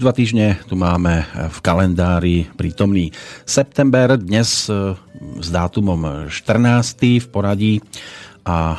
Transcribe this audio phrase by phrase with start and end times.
[0.00, 3.12] Dva týždne tu máme v kalendári prítomný
[3.44, 4.96] september, dnes e,
[5.44, 7.20] s dátumom 14.
[7.20, 7.84] v poradí
[8.48, 8.78] a e,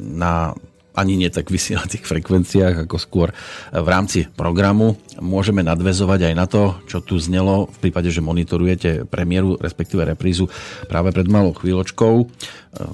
[0.00, 0.56] na
[0.92, 3.28] ani nie tak vysielacích frekvenciách, ako skôr
[3.72, 5.00] v rámci programu.
[5.18, 10.52] Môžeme nadvezovať aj na to, čo tu znelo v prípade, že monitorujete premiéru, respektíve reprízu
[10.86, 12.28] práve pred malou chvíľočkou.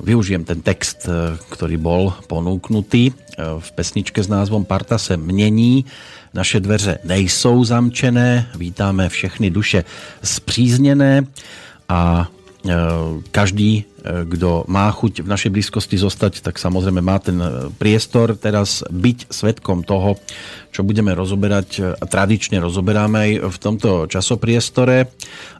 [0.02, 1.06] Využijem ten text,
[1.50, 5.86] ktorý bol ponúknutý v pesničke s názvom Parta se mnení
[6.34, 9.84] naše dveře nejsou zamčené, vítáme všechny duše
[10.22, 11.26] zpřízněné
[11.88, 12.72] a e,
[13.30, 17.38] každý kto má chuť v našej blízkosti zostať, tak samozrejme má ten
[17.76, 20.16] priestor teraz byť svetkom toho,
[20.68, 25.10] čo budeme rozoberať a tradične rozoberáme aj v tomto časopriestore.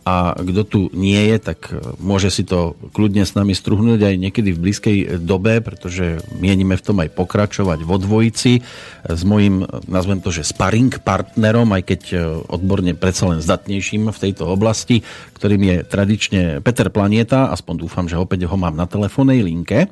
[0.08, 1.68] A kto tu nie je, tak
[2.00, 6.84] môže si to kľudne s nami struhnúť aj niekedy v blízkej dobe, pretože mienime v
[6.84, 8.64] tom aj pokračovať vo dvojici
[9.04, 12.00] s mojim, nazvem to, že sparring partnerom, aj keď
[12.48, 15.04] odborne predsa len zdatnejším v tejto oblasti,
[15.36, 19.88] ktorým je tradične Peter Planieta, aspoň dúfam, že opäť ho mám na telefónnej linke.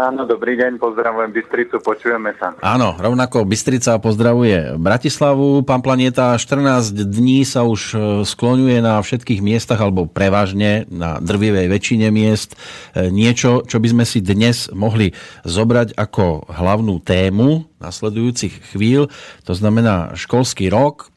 [0.00, 2.56] Áno, dobrý deň, pozdravujem Bystricu, počujeme sa.
[2.64, 5.60] Áno, rovnako Bystrica pozdravuje Bratislavu.
[5.60, 11.68] Pán Planieta, 14 dní sa už e, skloňuje na všetkých miestach, alebo prevažne na drvivej
[11.68, 12.56] väčšine miest.
[12.96, 15.12] E, niečo, čo by sme si dnes mohli
[15.44, 19.12] zobrať ako hlavnú tému nasledujúcich chvíľ,
[19.44, 21.12] to znamená školský rok.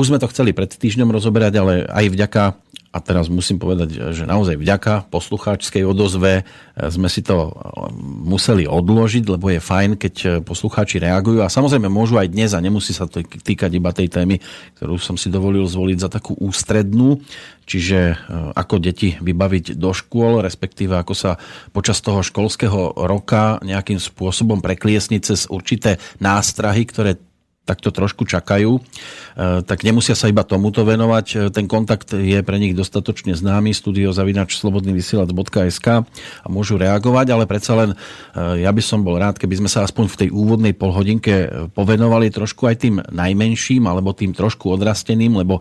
[0.00, 2.42] Už sme to chceli pred týždňom rozoberať, ale aj vďaka
[2.94, 6.42] a teraz musím povedať, že naozaj vďaka poslucháčskej odozve e,
[6.94, 7.52] sme si to e,
[8.22, 11.42] museli odložiť, lebo je fajn, keď e, poslucháči reagujú.
[11.42, 14.38] A samozrejme môžu aj dnes a nemusí sa to týkať iba tej témy,
[14.78, 17.18] ktorú som si dovolil zvoliť za takú ústrednú,
[17.66, 18.14] čiže
[18.54, 21.40] ako deti vybaviť do škôl, respektíve ako sa
[21.72, 27.18] počas toho školského roka nejakým spôsobom prekliesniť cez určité nástrahy, ktoré
[27.64, 28.76] takto trošku čakajú,
[29.66, 31.26] tak nemusia sa iba tomuto venovať.
[31.26, 35.88] E, ten kontakt je pre nich dostatočne známy, studiozavinač slobodnyvysielac.sk
[36.42, 39.82] a môžu reagovať, ale predsa len e, ja by som bol rád, keby sme sa
[39.82, 45.58] aspoň v tej úvodnej polhodinke povenovali trošku aj tým najmenším alebo tým trošku odrasteným, lebo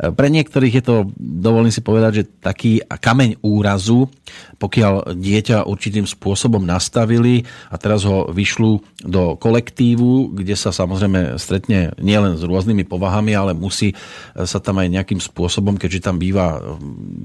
[0.00, 4.08] pre niektorých je to, dovolím si povedať, že taký kameň úrazu,
[4.56, 11.92] pokiaľ dieťa určitým spôsobom nastavili a teraz ho vyšľú do kolektívu, kde sa samozrejme stretne
[12.00, 13.92] nielen s rôznymi povahami, ale musí
[14.34, 16.62] sa tam aj nejakým spôsobom, keďže tam býva,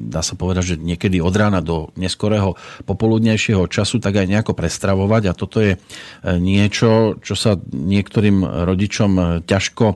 [0.09, 2.57] dá sa povedať, že niekedy od rána do neskorého
[2.90, 5.23] popoludnejšieho času, tak aj nejako prestravovať.
[5.29, 5.79] A toto je e,
[6.40, 9.96] niečo, čo sa niektorým rodičom ťažko e,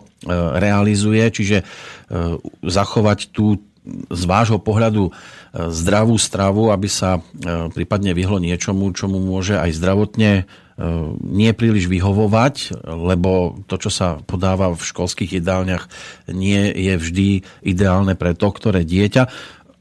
[0.60, 1.66] realizuje, čiže e,
[2.64, 5.10] zachovať tú z vášho pohľadu
[5.56, 7.26] zdravú stravu, aby sa
[7.74, 10.46] prípadne vyhlo niečomu, čo mu môže aj zdravotne
[11.20, 15.92] nie príliš vyhovovať, lebo to, čo sa podáva v školských jedálniach,
[16.32, 17.30] nie je vždy
[17.68, 19.28] ideálne pre to, ktoré dieťa.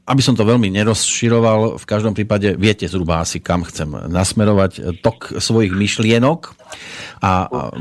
[0.09, 5.37] Aby som to veľmi nerozširoval, v každom prípade viete zhruba asi, kam chcem nasmerovať tok
[5.37, 6.57] svojich myšlienok.
[7.21, 7.71] A, a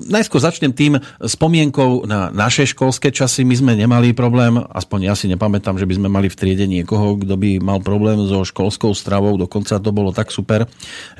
[0.00, 3.44] Najskôr začnem tým spomienkou na naše školské časy.
[3.44, 7.20] My sme nemali problém, aspoň ja si nepamätám, že by sme mali v triede niekoho,
[7.20, 9.36] kto by mal problém so školskou stravou.
[9.36, 10.64] Dokonca to bolo tak super,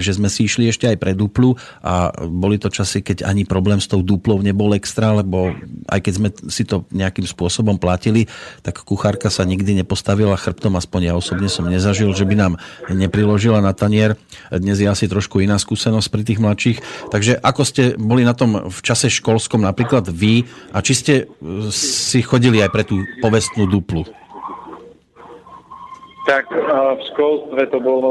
[0.01, 3.83] že sme si išli ešte aj pre duplu a boli to časy, keď ani problém
[3.83, 5.53] s tou duplou nebol extra, lebo
[5.91, 8.25] aj keď sme si to nejakým spôsobom platili,
[8.65, 12.53] tak kuchárka sa nikdy nepostavila chrbtom, aspoň ja osobne som nezažil, že by nám
[12.89, 14.17] nepriložila na tanier.
[14.49, 16.79] Dnes je asi trošku iná skúsenosť pri tých mladších.
[17.11, 21.25] Takže ako ste boli na tom v čase školskom napríklad vy a či ste e,
[21.75, 24.07] si chodili aj pre tú povestnú duplu?
[26.25, 26.63] Tak e,
[26.97, 28.11] v školstve to bolo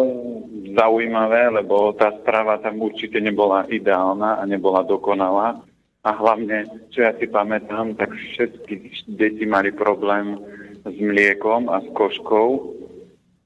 [0.75, 5.63] zaujímavé, lebo tá správa tam určite nebola ideálna a nebola dokonalá.
[5.99, 10.39] A hlavne, čo ja si pamätám, tak všetky deti mali problém
[10.87, 12.75] s mliekom a s koškou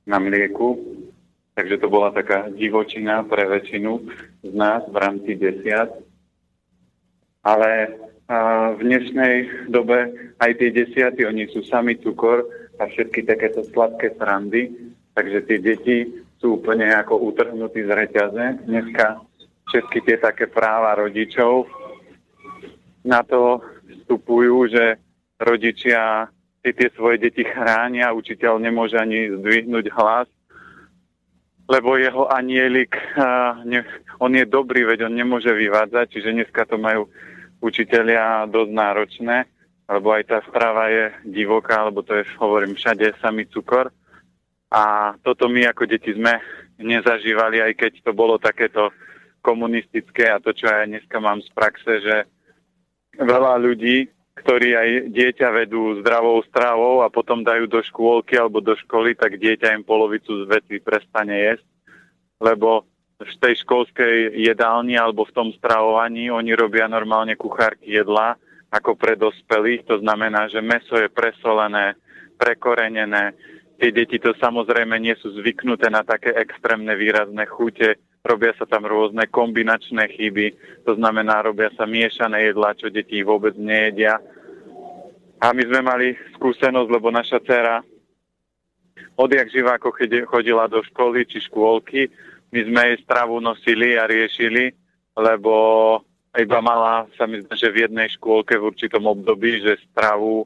[0.06, 0.78] na mlieku.
[1.54, 3.92] Takže to bola taká divočina pre väčšinu
[4.42, 5.94] z nás v rámci desiat
[7.44, 8.00] ale
[8.74, 10.10] v dnešnej dobe
[10.40, 12.48] aj tie desiaty, oni sú sami cukor
[12.80, 14.72] a všetky takéto sladké srandy,
[15.14, 15.98] takže tie deti
[16.42, 18.66] sú úplne ako utrhnutí z reťaze.
[18.66, 19.22] Dneska
[19.70, 21.68] všetky tie také práva rodičov
[23.04, 24.96] na to vstupujú, že
[25.38, 26.32] rodičia
[26.64, 30.32] si tie svoje deti chránia, učiteľ nemôže ani zdvihnúť hlas,
[31.68, 32.96] lebo jeho anielik,
[34.20, 37.12] on je dobrý, veď on nemôže vyvádzať, čiže dneska to majú
[37.64, 39.38] učiteľia dosť náročné,
[39.88, 43.88] lebo aj tá správa je divoká, lebo to je, hovorím, všade samý cukor.
[44.68, 46.44] A toto my ako deti sme
[46.82, 48.92] nezažívali, aj keď to bolo takéto
[49.40, 52.16] komunistické a to, čo aj dneska mám z praxe, že
[53.16, 58.74] veľa ľudí ktorí aj dieťa vedú zdravou stravou a potom dajú do škôlky alebo do
[58.74, 61.66] školy, tak dieťa im polovicu z veci prestane jesť,
[62.42, 62.90] lebo
[63.24, 68.36] v tej školskej jedálni alebo v tom stravovaní oni robia normálne kuchárky jedla
[68.74, 71.94] ako pre dospelých, to znamená, že meso je presolené,
[72.42, 73.38] prekorenené,
[73.78, 78.90] tie deti to samozrejme nie sú zvyknuté na také extrémne výrazné chute, robia sa tam
[78.90, 80.58] rôzne kombinačné chyby,
[80.90, 84.18] to znamená, robia sa miešané jedlá, čo deti vôbec nejedia.
[85.44, 86.08] A my sme mali
[86.40, 87.84] skúsenosť, lebo naša dcera
[89.20, 89.94] odjak živa, ako
[90.26, 92.10] chodila do školy či škôlky,
[92.54, 94.70] my sme jej stravu nosili a riešili,
[95.18, 95.56] lebo
[96.38, 100.46] iba mala sa mi zdá, že v jednej škôlke v určitom období, že stravu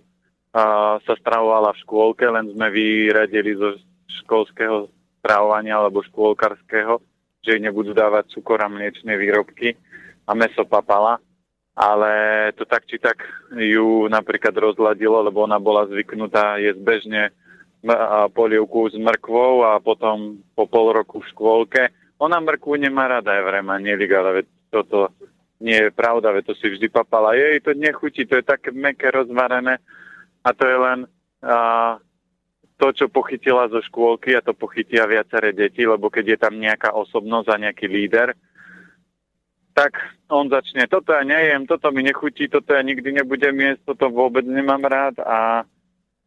[0.56, 3.75] a, sa stravovala v škôlke, len sme vyradili zo
[4.24, 4.88] školského
[5.19, 7.04] stravovania alebo škôlkarského
[7.48, 9.80] že jej nebudú dávať cukor a mliečne výrobky
[10.27, 11.24] a meso papala,
[11.71, 12.12] ale
[12.59, 13.24] to tak či tak
[13.56, 17.24] ju napríklad rozladilo, lebo ona bola zvyknutá jesť bežne
[18.36, 21.88] polievku s mrkvou a potom po pol roku v škôlke.
[22.18, 24.44] Ona mrkvu nemá rada, je vrema, nelik, ale
[24.74, 25.14] toto
[25.62, 27.34] nie je pravda, veď to si vždy papala.
[27.34, 29.81] Jej to nechutí, to je také meké rozvarené
[30.46, 31.00] a to je len
[31.42, 31.58] a,
[32.78, 36.94] to, čo pochytila zo škôlky a to pochytia viaceré deti, lebo keď je tam nejaká
[36.94, 38.38] osobnosť a nejaký líder,
[39.74, 39.94] tak
[40.30, 44.42] on začne, toto ja nejem, toto mi nechutí, toto ja nikdy nebudem jesť, toto vôbec
[44.46, 45.66] nemám rád a,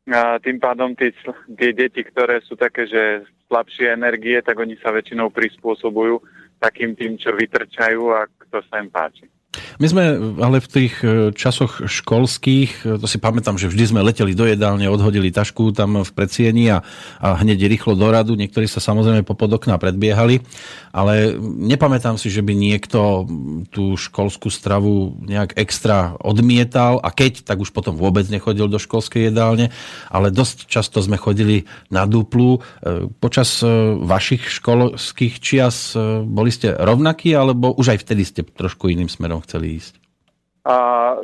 [0.06, 1.10] a tým pádom tie,
[1.58, 6.22] tie deti, ktoré sú také, že slabšie energie, tak oni sa väčšinou prispôsobujú
[6.62, 9.26] takým tým, čo vytrčajú a kto sa im páči.
[9.82, 10.02] My sme
[10.38, 14.46] ale v tých e, časoch školských, e, to si pamätám, že vždy sme leteli do
[14.46, 16.86] jedálne, odhodili tašku tam v predsieni a,
[17.18, 18.38] a hneď rýchlo do radu.
[18.38, 20.46] Niektorí sa samozrejme popod okna predbiehali,
[20.94, 23.26] ale nepamätám si, že by niekto
[23.74, 29.34] tú školskú stravu nejak extra odmietal a keď, tak už potom vôbec nechodil do školskej
[29.34, 29.74] jedálne,
[30.14, 32.62] ale dosť často sme chodili na duplu.
[33.18, 33.62] Počas
[33.98, 35.94] vašich školských čias
[36.26, 39.98] boli ste rovnakí, alebo už aj vtedy ste trošku iným smerom chceli ísť?
[40.64, 40.76] A,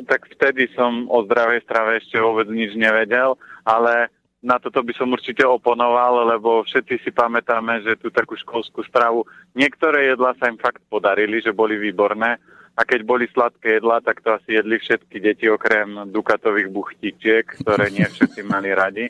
[0.09, 4.09] tak vtedy som o zdravej strave ešte vôbec nič nevedel, ale
[4.41, 9.25] na toto by som určite oponoval, lebo všetci si pamätáme, že tú takú školskú stravu,
[9.57, 12.37] niektoré jedlá sa im fakt podarili, že boli výborné,
[12.77, 17.89] a keď boli sladké jedlá, tak to asi jedli všetky deti okrem dukatových buchtičiek, ktoré
[17.89, 19.09] nie všetci mali radi.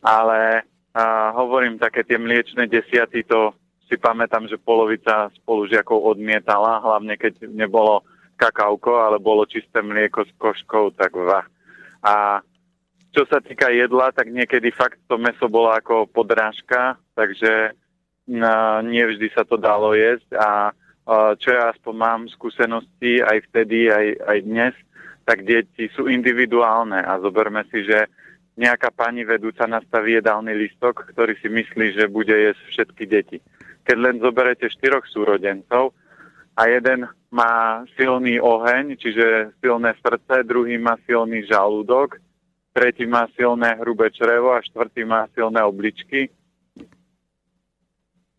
[0.00, 0.64] Ale
[0.96, 1.04] a,
[1.36, 3.52] hovorím, také tie mliečne desiaty, to
[3.84, 8.00] si pamätám, že polovica spolužiakov odmietala, hlavne keď nebolo
[8.40, 11.44] kakauko, ale bolo čisté mlieko s koškou, tak va.
[12.00, 12.40] A
[13.12, 17.76] čo sa týka jedla, tak niekedy fakt to meso bolo ako podrážka, takže
[18.86, 20.48] nie vždy sa to dalo jesť a
[21.36, 24.74] čo ja aspoň mám skúsenosti aj vtedy, aj, aj dnes,
[25.26, 28.06] tak deti sú individuálne a zoberme si, že
[28.54, 33.38] nejaká pani vedúca nastaví jedálny listok, ktorý si myslí, že bude jesť všetky deti.
[33.82, 35.90] Keď len zoberete štyroch súrodencov,
[36.60, 42.20] a jeden má silný oheň, čiže silné srdce, druhý má silný žalúdok,
[42.76, 46.28] tretí má silné hrubé črevo a štvrtý má silné obličky,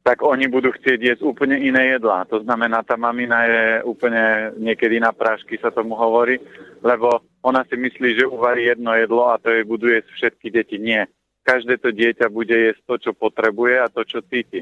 [0.06, 2.26] tak oni budú chcieť jesť úplne iné jedlá.
[2.30, 6.38] To znamená, tá mamina je úplne niekedy na prášky, sa tomu hovorí,
[6.82, 10.78] lebo ona si myslí, že uvarí jedno jedlo a to jej budú jesť všetky deti.
[10.78, 11.10] Nie.
[11.42, 14.62] Každé to dieťa bude jesť to, čo potrebuje a to, čo cíti.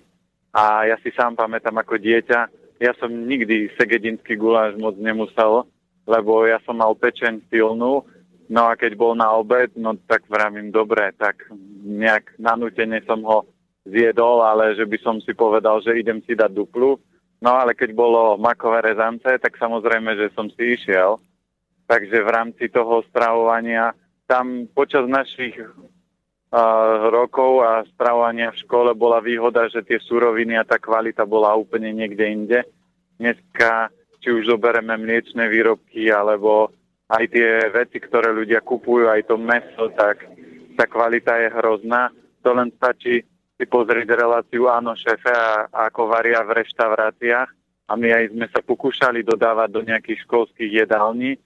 [0.52, 5.68] A ja si sám pamätám ako dieťa, ja som nikdy segedinský guláš moc nemusel,
[6.08, 8.08] lebo ja som mal pečeň silnú,
[8.50, 11.44] no a keď bol na obed, no tak vravím, dobre, tak
[11.84, 13.46] nejak nanútene som ho
[13.86, 16.98] zjedol, ale že by som si povedal, že idem si dať duplu.
[17.40, 21.20] No ale keď bolo makové rezance, tak samozrejme, že som si išiel.
[21.88, 23.96] Takže v rámci toho stravovania
[24.28, 25.58] tam počas našich
[27.14, 31.94] rokov a stravovania v škole bola výhoda, že tie suroviny a tá kvalita bola úplne
[31.94, 32.60] niekde inde.
[33.22, 36.74] Dneska, či už zoberieme mliečne výrobky, alebo
[37.10, 40.26] aj tie veci, ktoré ľudia kupujú, aj to meso, tak
[40.74, 42.10] tá kvalita je hrozná.
[42.42, 43.22] To len stačí
[43.60, 47.50] si pozrieť reláciu Áno šefe a, a ako varia v reštauráciách.
[47.90, 51.42] A my aj sme sa pokúšali dodávať do nejakých školských jedální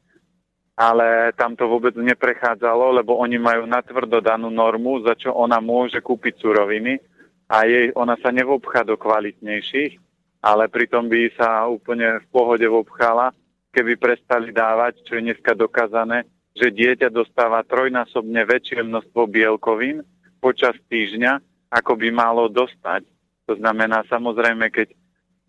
[0.73, 6.01] ale tam to vôbec neprechádzalo, lebo oni majú natvrdo danú normu, za čo ona môže
[6.01, 6.97] kúpiť suroviny
[7.45, 10.01] a jej, ona sa nevobchá do kvalitnejších,
[10.41, 13.29] ale pritom by sa úplne v pohode vobchala,
[13.69, 16.25] keby prestali dávať, čo je dneska dokázané,
[16.57, 20.01] že dieťa dostáva trojnásobne väčšie množstvo bielkovín
[20.41, 23.05] počas týždňa, ako by malo dostať.
[23.49, 24.93] To znamená, samozrejme, keď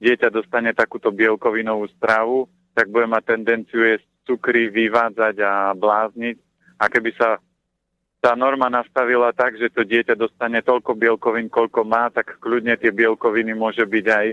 [0.00, 6.36] dieťa dostane takúto bielkovinovú stravu, tak bude mať tendenciu jesť cukry vyvádzať a blázniť
[6.80, 7.38] A keby sa
[8.24, 12.88] tá norma nastavila tak, že to dieťa dostane toľko bielkovín, koľko má, tak kľudne tie
[12.88, 14.26] bielkoviny môže byť aj,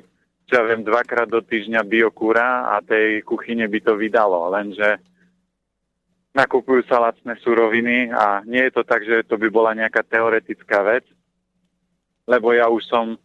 [0.48, 4.48] čo ja viem, dvakrát do týždňa biokúra a tej kuchyne by to vydalo.
[4.48, 4.96] Lenže
[6.32, 10.88] nakupujú sa lacné suroviny a nie je to tak, že to by bola nejaká teoretická
[10.88, 11.04] vec,
[12.32, 13.20] lebo ja už som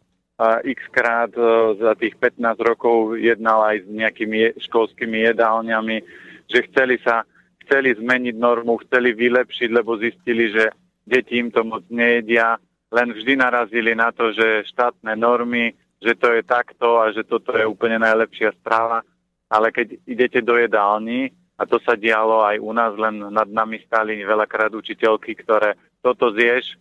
[0.66, 6.04] x krát uh, za tých 15 rokov jednal aj s nejakými školskými jedálňami,
[6.46, 7.26] že chceli sa
[7.66, 10.70] chceli zmeniť normu, chceli vylepšiť, lebo zistili, že
[11.02, 12.62] deti im to moc nejedia,
[12.94, 17.50] len vždy narazili na to, že štátne normy, že to je takto a že toto
[17.58, 19.02] je úplne najlepšia správa.
[19.50, 23.80] Ale keď idete do jedálni, a to sa dialo aj u nás, len nad nami
[23.82, 25.74] stáli veľakrát učiteľky, ktoré
[26.04, 26.76] toto zješ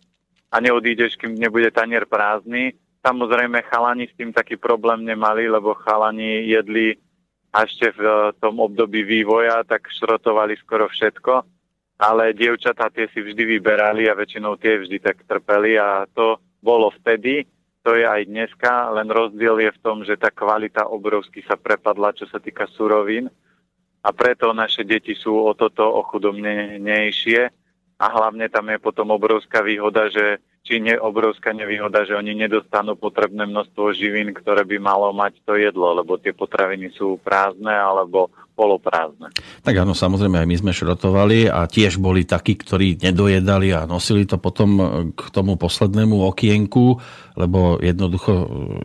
[0.52, 2.76] a neodídeš, kým nebude tanier prázdny.
[3.00, 6.98] Samozrejme, chalani s tým taký problém nemali, lebo chalani jedli
[7.52, 11.44] a ešte v eh, tom období vývoja, tak šrotovali skoro všetko.
[11.96, 15.80] Ale dievčatá tie si vždy vyberali a väčšinou tie vždy tak trpeli.
[15.80, 17.48] A to bolo vtedy,
[17.86, 22.12] to je aj dneska, len rozdiel je v tom, že tá kvalita obrovsky sa prepadla,
[22.18, 23.30] čo sa týka surovín.
[24.02, 27.42] A preto naše deti sú o toto ochudobnejšie
[27.96, 32.98] a hlavne tam je potom obrovská výhoda, že či nie obrovská nevýhoda, že oni nedostanú
[32.98, 38.34] potrebné množstvo živín, ktoré by malo mať to jedlo, lebo tie potraviny sú prázdne alebo
[38.56, 39.36] poloprázdne.
[39.60, 44.24] Tak áno, samozrejme aj my sme šrotovali a tiež boli takí, ktorí nedojedali a nosili
[44.24, 44.80] to potom
[45.12, 46.96] k tomu poslednému okienku,
[47.36, 48.32] lebo jednoducho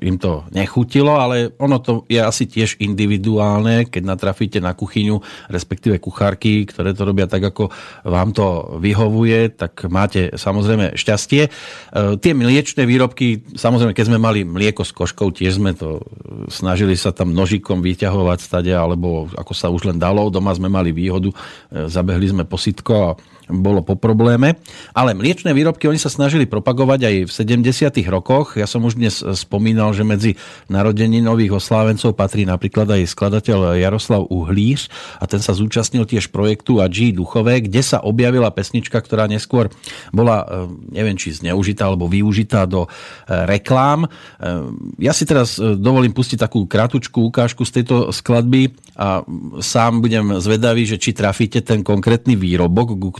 [0.04, 6.04] im to nechutilo, ale ono to je asi tiež individuálne, keď natrafíte na kuchyňu, respektíve
[6.04, 7.72] kuchárky, ktoré to robia tak, ako
[8.04, 11.48] vám to vyhovuje, tak máte samozrejme šťastie.
[11.48, 11.50] E,
[12.20, 16.04] tie mliečne výrobky, samozrejme, keď sme mali mlieko s koškou, tiež sme to
[16.51, 20.34] snažili sa tam nožikom vyťahovať stade, alebo ako sa už len dalo.
[20.34, 21.36] Doma sme mali výhodu, e,
[21.86, 23.10] zabehli sme po sitko a
[23.50, 24.62] bolo po probléme.
[24.93, 28.12] Ale mliečne výrobky oni sa snažili propagovať aj v 70.
[28.12, 28.60] rokoch.
[28.60, 30.31] Ja som už dnes spomínal, že medzi
[30.69, 36.83] narodení nových oslávencov patrí napríklad aj skladateľ Jaroslav Uhlíř a ten sa zúčastnil tiež projektu
[36.91, 39.71] G Duchové, kde sa objavila pesnička, ktorá neskôr
[40.12, 42.89] bola, e, neviem či zneužitá alebo využitá do e,
[43.48, 44.05] reklám.
[44.05, 44.10] E,
[45.01, 49.24] ja si teraz dovolím pustiť takú krátučku ukážku z tejto skladby a
[49.63, 53.19] sám budem zvedavý, že či trafíte ten konkrétny výrobok, ku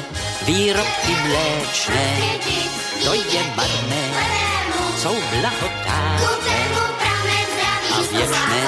[0.41, 2.07] Výrobky mléčné,
[3.03, 4.05] to je marné,
[4.97, 6.61] jsou blahodárné
[7.93, 8.65] a věčné.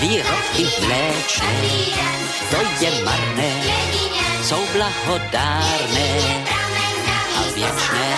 [0.00, 1.52] Výrobky mléčné,
[2.50, 3.52] to je marné,
[4.42, 6.10] jsou blahodárné
[7.36, 8.10] a věčné.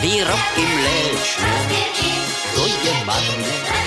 [0.00, 1.56] Výrobky mléčné,
[2.54, 3.85] to je marné,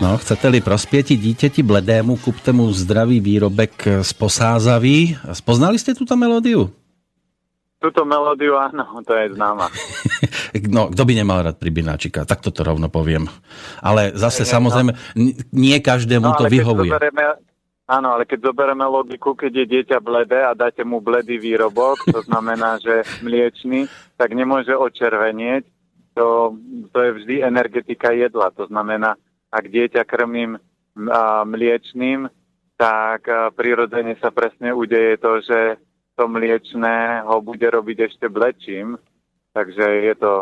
[0.00, 5.16] No, chcete-li prospěti dítěti bledému, kupte mu zdravý výrobek z posázavý.
[5.32, 6.72] Spoznali ste túto melódiu?
[7.80, 9.72] Túto melódiu, áno, to je známa.
[10.76, 13.24] no, kto by nemal rád pribináčika, tak toto rovno poviem.
[13.80, 15.32] Ale zase, je, samozrejme, no.
[15.52, 16.92] nie každému no, to vyhovuje.
[16.92, 17.40] Zoberieme,
[17.88, 22.20] áno, ale keď zoberieme logiku, keď je dieťa bledé a dáte mu bledý výrobok, to
[22.28, 23.88] znamená, že mliečný,
[24.20, 25.64] tak nemôže očervenieť.
[26.14, 26.56] To,
[26.90, 28.50] to je vždy energetika jedla.
[28.58, 29.14] To znamená,
[29.50, 30.58] ak dieťa krmím
[31.46, 32.26] mliečným,
[32.74, 35.58] tak prirodzene sa presne udeje to, že
[36.16, 38.96] to mliečné ho bude robiť ešte blečím.
[39.52, 40.32] Takže je to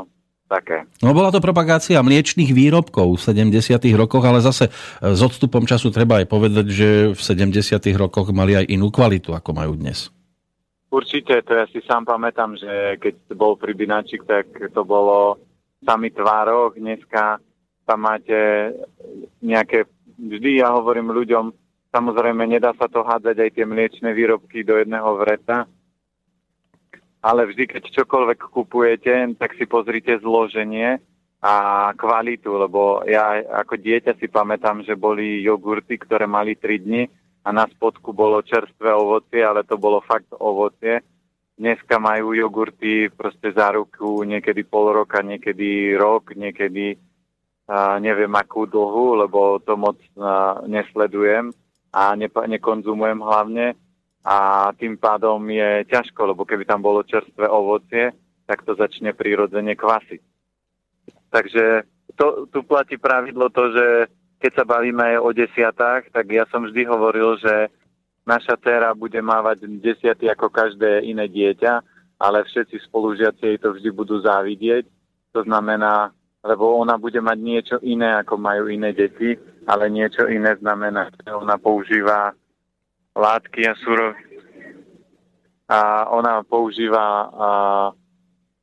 [0.49, 0.89] také.
[1.05, 3.79] No bola to propagácia mliečných výrobkov v 70.
[3.95, 4.73] rokoch, ale zase e,
[5.13, 7.79] s odstupom času treba aj povedať, že v 70.
[7.95, 10.09] rokoch mali aj inú kvalitu, ako majú dnes.
[10.89, 15.37] Určite, to ja si sám pamätám, že keď bol pribináčik, tak to bolo
[15.83, 16.79] sami tvárok.
[16.79, 17.39] Dneska
[17.89, 18.73] tam máte
[19.41, 21.53] nejaké, vždy ja hovorím ľuďom,
[21.89, 25.65] samozrejme nedá sa to hádzať aj tie mliečne výrobky do jedného vreta,
[27.25, 31.01] ale vždy, keď čokoľvek kupujete, tak si pozrite zloženie
[31.39, 31.55] a
[31.95, 37.03] kvalitu, lebo ja ako dieťa si pamätám, že boli jogurty, ktoré mali 3 dni
[37.47, 41.01] a na spodku bolo čerstvé ovocie, ale to bolo fakt ovocie.
[41.59, 46.95] Dneska majú jogurty proste za ruku niekedy pol roka, niekedy rok, niekedy
[47.99, 49.99] neviem akú dlhu, lebo to moc
[50.71, 51.51] nesledujem
[51.91, 52.15] a
[52.47, 53.75] nekonzumujem hlavne,
[54.29, 58.13] a tým pádom je ťažko, lebo keby tam bolo čerstvé ovocie,
[58.45, 60.21] tak to začne prirodzene kvasiť.
[61.33, 61.65] Takže
[62.13, 63.87] to, tu platí pravidlo to, že
[64.37, 67.73] keď sa bavíme o desiatách, tak ja som vždy hovoril, že
[68.29, 71.81] naša dcera bude mávať desiaty ako každé iné dieťa,
[72.21, 74.85] ale všetci spolužiaci jej to vždy budú závidieť.
[75.33, 76.13] To znamená,
[76.45, 79.33] lebo ona bude mať niečo iné, ako majú iné deti,
[79.65, 82.37] ale niečo iné znamená, že ona používa
[83.17, 84.27] látky a suroviny.
[85.69, 87.21] A ona používa a,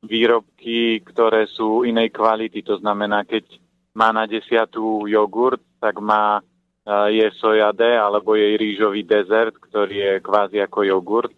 [0.02, 2.62] výrobky, ktoré sú inej kvality.
[2.66, 3.46] To znamená, keď
[3.94, 6.42] má na desiatu jogurt, tak má
[6.86, 11.34] je sojade alebo jej rýžový dezert, ktorý je kvázi ako jogurt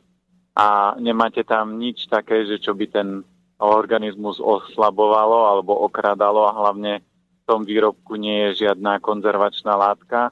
[0.53, 3.09] a nemáte tam nič také, že čo by ten
[3.59, 10.31] organizmus oslabovalo alebo okradalo a hlavne v tom výrobku nie je žiadna konzervačná látka.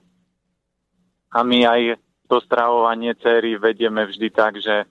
[1.33, 1.97] A my aj
[2.29, 4.85] to stravovanie céry vedieme vždy tak, že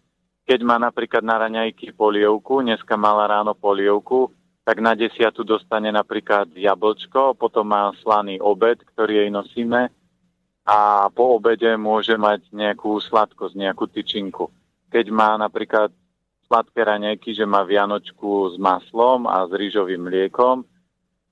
[0.46, 4.34] keď má napríklad na raňajky polievku, dneska mala ráno polievku,
[4.66, 9.94] tak na desiatu dostane napríklad jablčko, potom má slaný obed, ktorý jej nosíme
[10.66, 14.50] a po obede môže mať nejakú sladkosť, nejakú tyčinku.
[14.90, 15.94] Keď má napríklad
[16.50, 20.66] sladké raňajky, že má vianočku s maslom a s rýžovým mliekom,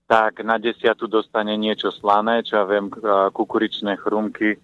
[0.05, 2.93] tak na desiatu dostane niečo slané, čo ja viem,
[3.33, 4.61] kukuričné chrumky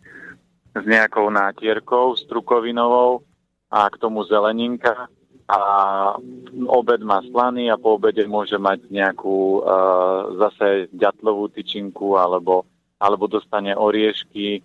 [0.77, 3.25] s nejakou nátierkou strukovinovou
[3.73, 5.09] a k tomu zeleninka.
[5.49, 5.61] A
[6.69, 13.31] obed má slaný a po obede môže mať nejakú uh, zase ďatlovú tyčinku alebo, alebo
[13.31, 14.61] dostane oriešky.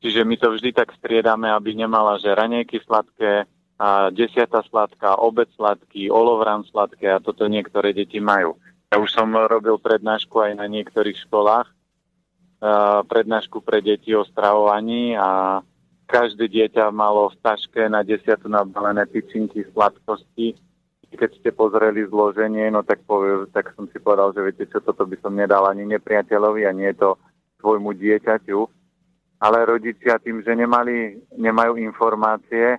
[0.00, 3.44] Čiže my to vždy tak striedame, aby nemala že ranejky sladké,
[3.78, 8.58] a desiata sladká, obed sladký, olovran sladké a toto niektoré deti majú.
[8.90, 11.70] Ja už som robil prednášku aj na niektorých školách,
[13.06, 15.62] prednášku pre deti o stravovaní a
[16.10, 20.58] každé dieťa malo v taške na desiatu nabalené tyčinky sladkosti.
[21.08, 25.06] Keď ste pozreli zloženie, no tak, povie, tak som si povedal, že viete čo, toto
[25.06, 27.10] by som nedal ani nepriateľovi a nie je to
[27.60, 28.60] svojmu dieťaťu.
[29.38, 32.78] Ale rodičia tým, že nemali, nemajú informácie,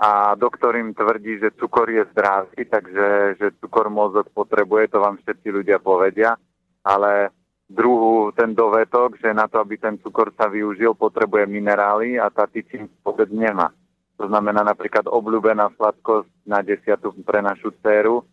[0.00, 5.20] a doktor im tvrdí, že cukor je zdravý, takže že cukor mozog potrebuje, to vám
[5.20, 6.40] všetci ľudia povedia,
[6.80, 7.28] ale
[7.68, 12.48] druhú ten dovetok, že na to, aby ten cukor sa využil, potrebuje minerály a tá
[12.48, 13.68] tyčin vôbec nemá.
[14.16, 18.24] To znamená napríklad obľúbená sladkosť na desiatu pre našu dceru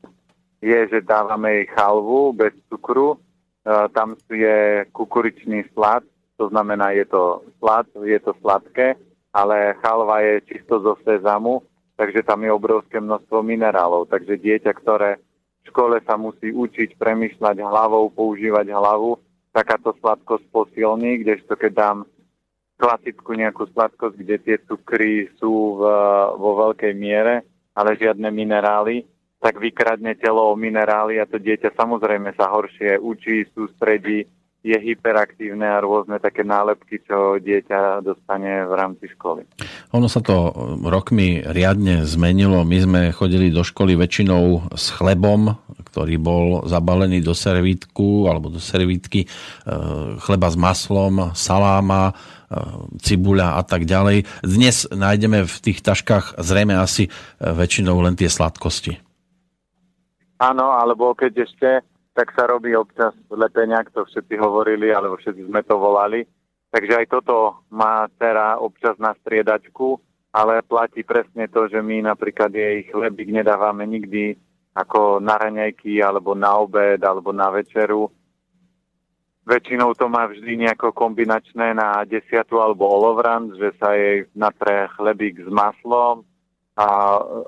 [0.63, 3.19] je, že dávame jej chalvu bez cukru,
[3.91, 6.03] tam je kukuričný slad,
[6.39, 8.95] to znamená je to slad, je to sladké
[9.37, 11.61] ale chalva je čisto zo sezamu,
[11.93, 14.09] takže tam je obrovské množstvo minerálov.
[14.09, 15.21] Takže dieťa, ktoré
[15.61, 19.21] v škole sa musí učiť premyšľať hlavou, používať hlavu,
[19.53, 21.97] takáto sladkosť posilní, kdežto keď dám
[22.81, 25.81] klasickú nejakú sladkosť, kde tie cukry sú v,
[26.37, 27.45] vo veľkej miere,
[27.77, 29.05] ale žiadne minerály,
[29.37, 34.25] tak vykradne telo o minerály a to dieťa samozrejme sa horšie učí, sústredí,
[34.67, 39.47] je hyperaktívne a rôzne také nálepky, čo dieťa dostane v rámci školy.
[39.95, 40.51] Ono sa to
[40.83, 42.67] rokmi riadne zmenilo.
[42.67, 45.55] My sme chodili do školy väčšinou s chlebom,
[45.87, 49.27] ktorý bol zabalený do servítku alebo do servítky, e,
[50.19, 52.13] chleba s maslom, saláma, e,
[52.99, 54.27] cibuľa a tak ďalej.
[54.43, 59.06] Dnes nájdeme v tých taškách zrejme asi e, väčšinou len tie sladkosti.
[60.37, 61.69] Áno, alebo keď ešte
[62.17, 66.25] tak sa robí občas lepeňak, to všetci hovorili, alebo všetci sme to volali.
[66.73, 70.01] Takže aj toto má dcera občas na striedačku,
[70.33, 74.33] ale platí presne to, že my napríklad jej chlebík nedávame nikdy
[74.73, 78.09] ako na raňajky, alebo na obed, alebo na večeru.
[79.45, 85.45] Väčšinou to má vždy nejako kombinačné na desiatu alebo olovran, že sa jej natre chlebík
[85.45, 86.25] s maslom
[86.75, 86.89] a,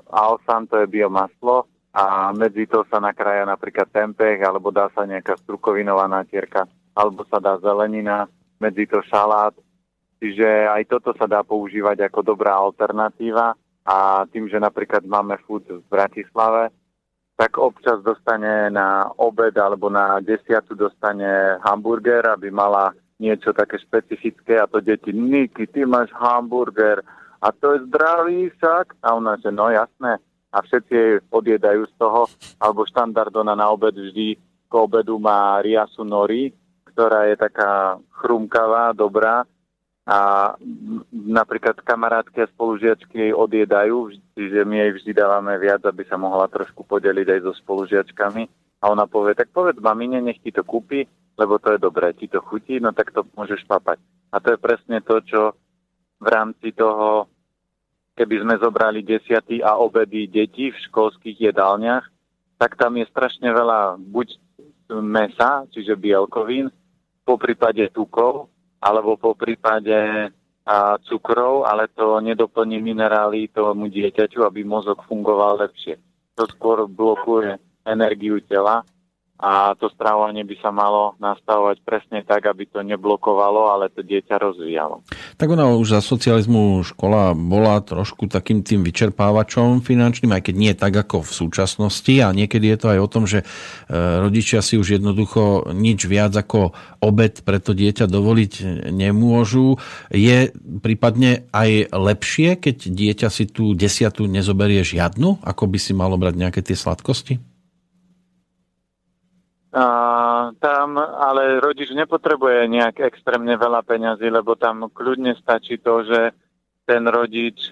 [0.08, 5.02] a osan to je biomaslo a medzi to sa nakrája napríklad tempeh, alebo dá sa
[5.02, 8.30] nejaká strukovinová natierka, alebo sa dá zelenina,
[8.62, 9.54] medzi to šalát.
[10.20, 15.64] Čiže aj toto sa dá používať ako dobrá alternatíva a tým, že napríklad máme food
[15.66, 16.70] v Bratislave,
[17.40, 24.60] tak občas dostane na obed alebo na desiatu dostane hamburger, aby mala niečo také špecifické
[24.60, 27.00] a to deti, Niky, ty máš hamburger
[27.40, 29.00] a to je zdravý však.
[29.00, 32.26] A ona, že no jasné, a všetci odjedajú z toho,
[32.58, 34.34] alebo štandardona na obed vždy
[34.70, 36.54] k obedu má riasu nori,
[36.90, 39.46] ktorá je taká chrumkavá, dobrá
[40.10, 40.18] a
[41.12, 46.50] napríklad kamarátky a spolužiačky jej odjedajú, čiže my jej vždy dávame viac, aby sa mohla
[46.50, 48.42] trošku podeliť aj so spolužiačkami
[48.82, 51.06] a ona povie, tak povedz mamine, nech ti to kúpi,
[51.38, 54.02] lebo to je dobré, ti to chutí, no tak to môžeš papať.
[54.34, 55.40] A to je presne to, čo
[56.18, 57.30] v rámci toho
[58.20, 62.04] keby sme zobrali desiaty a obedy detí v školských jedálniach,
[62.60, 64.36] tak tam je strašne veľa buď
[65.00, 66.68] mesa, čiže bielkovín,
[67.24, 68.52] po prípade tukov,
[68.84, 70.28] alebo po prípade
[70.68, 75.96] a, cukrov, ale to nedoplní minerály tomu dieťaťu, aby mozog fungoval lepšie.
[76.36, 77.56] To skôr blokuje
[77.88, 78.84] energiu tela
[79.40, 84.36] a to stravovanie by sa malo nastavovať presne tak, aby to neblokovalo, ale to dieťa
[84.36, 85.00] rozvíjalo.
[85.40, 90.72] Tak ona už za socializmu škola bola trošku takým tým vyčerpávačom finančným, aj keď nie
[90.76, 93.46] tak ako v súčasnosti a niekedy je to aj o tom, že e,
[94.20, 98.52] rodičia si už jednoducho nič viac ako obed pre to dieťa dovoliť
[98.92, 99.80] nemôžu.
[100.12, 100.52] Je
[100.84, 106.36] prípadne aj lepšie, keď dieťa si tú desiatu nezoberie žiadnu, ako by si malo brať
[106.36, 107.49] nejaké tie sladkosti?
[109.70, 109.84] A,
[110.58, 116.34] tam ale rodič nepotrebuje nejak extrémne veľa peňazí, lebo tam kľudne stačí to, že
[116.82, 117.70] ten rodič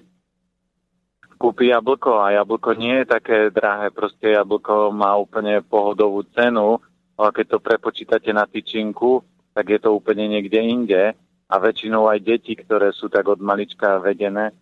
[1.39, 6.79] kúpi jablko a jablko nie je také drahé, proste jablko má úplne pohodovú cenu,
[7.19, 11.03] ale keď to prepočítate na tyčinku, tak je to úplne niekde inde.
[11.49, 14.53] A väčšinou aj deti, ktoré sú tak od malička vedené,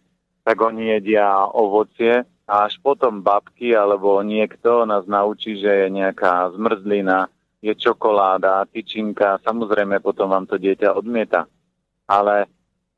[0.47, 6.55] tak oni jedia ovocie a až potom babky alebo niekto nás naučí, že je nejaká
[6.55, 7.27] zmrzlina,
[7.59, 11.51] je čokoláda, tyčinka, samozrejme potom vám to dieťa odmieta.
[12.07, 12.47] Ale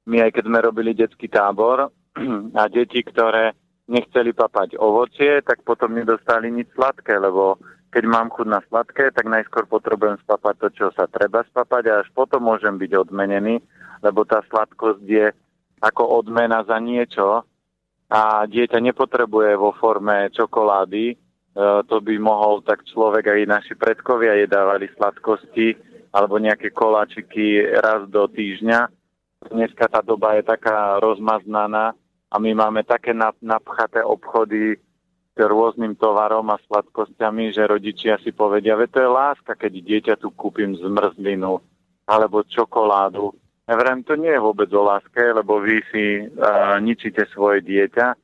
[0.05, 1.89] my aj keď sme robili detský tábor
[2.61, 3.57] a deti, ktoré
[3.89, 7.57] nechceli papať ovocie, tak potom nedostali nič sladké, lebo
[7.89, 12.05] keď mám chuť na sladké, tak najskôr potrebujem spapať to, čo sa treba spapať a
[12.05, 13.65] až potom môžem byť odmenený,
[14.05, 15.33] lebo tá sladkosť je
[15.81, 17.48] ako odmena za niečo,
[18.09, 21.17] a dieťa nepotrebuje vo forme čokolády, e,
[21.85, 25.77] to by mohol tak človek aj naši predkovia jedávali sladkosti
[26.09, 28.89] alebo nejaké koláčiky raz do týždňa.
[29.53, 31.93] Dneska tá doba je taká rozmaznaná
[32.33, 33.13] a my máme také
[33.45, 34.81] napchaté obchody
[35.37, 40.15] s rôznym tovarom a sladkosťami, že rodičia si povedia, že to je láska, keď dieťa
[40.19, 41.61] tu kúpim zmrzlinu
[42.09, 43.37] alebo čokoládu
[43.69, 48.17] ja vrem, to nie je vôbec o láske, lebo vy si uh, ničíte svoje dieťa.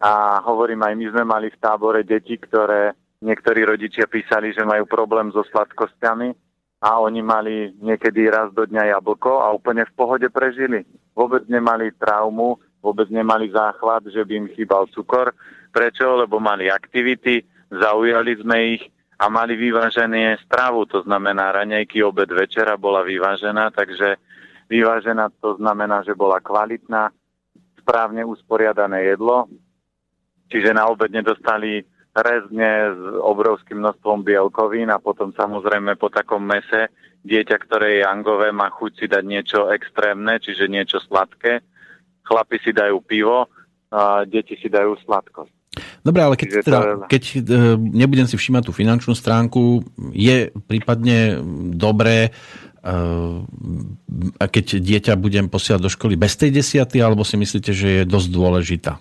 [0.00, 2.92] A hovorím, aj my sme mali v tábore deti, ktoré
[3.24, 6.32] niektorí rodičia písali, že majú problém so sladkosťami
[6.80, 10.84] a oni mali niekedy raz do dňa jablko a úplne v pohode prežili.
[11.12, 15.36] Vôbec nemali traumu, vôbec nemali záchvat, že by im chýbal cukor.
[15.68, 16.16] Prečo?
[16.16, 18.88] Lebo mali aktivity, zaujali sme ich
[19.20, 24.16] a mali vyvážené stravu, to znamená raňajky, obed, večera bola vyvážená, takže
[24.70, 27.10] Vyvážená to znamená, že bola kvalitná,
[27.82, 29.50] správne usporiadané jedlo,
[30.46, 31.82] čiže na obed nedostali
[32.14, 36.90] rezne s obrovským množstvom bielkovín a potom samozrejme po takom mese
[37.26, 41.60] dieťa, ktoré je angové, má chuť si dať niečo extrémne, čiže niečo sladké.
[42.24, 43.50] Chlapi si dajú pivo,
[43.90, 45.50] a deti si dajú sladkosť.
[46.00, 47.38] Dobre, ale keď, teda, keď e,
[47.76, 51.42] nebudem si všímať tú finančnú stránku, je prípadne
[51.74, 52.34] dobré
[52.80, 58.02] a keď dieťa budem posielať do školy bez tej desiaty, alebo si myslíte, že je
[58.08, 58.92] dosť dôležitá?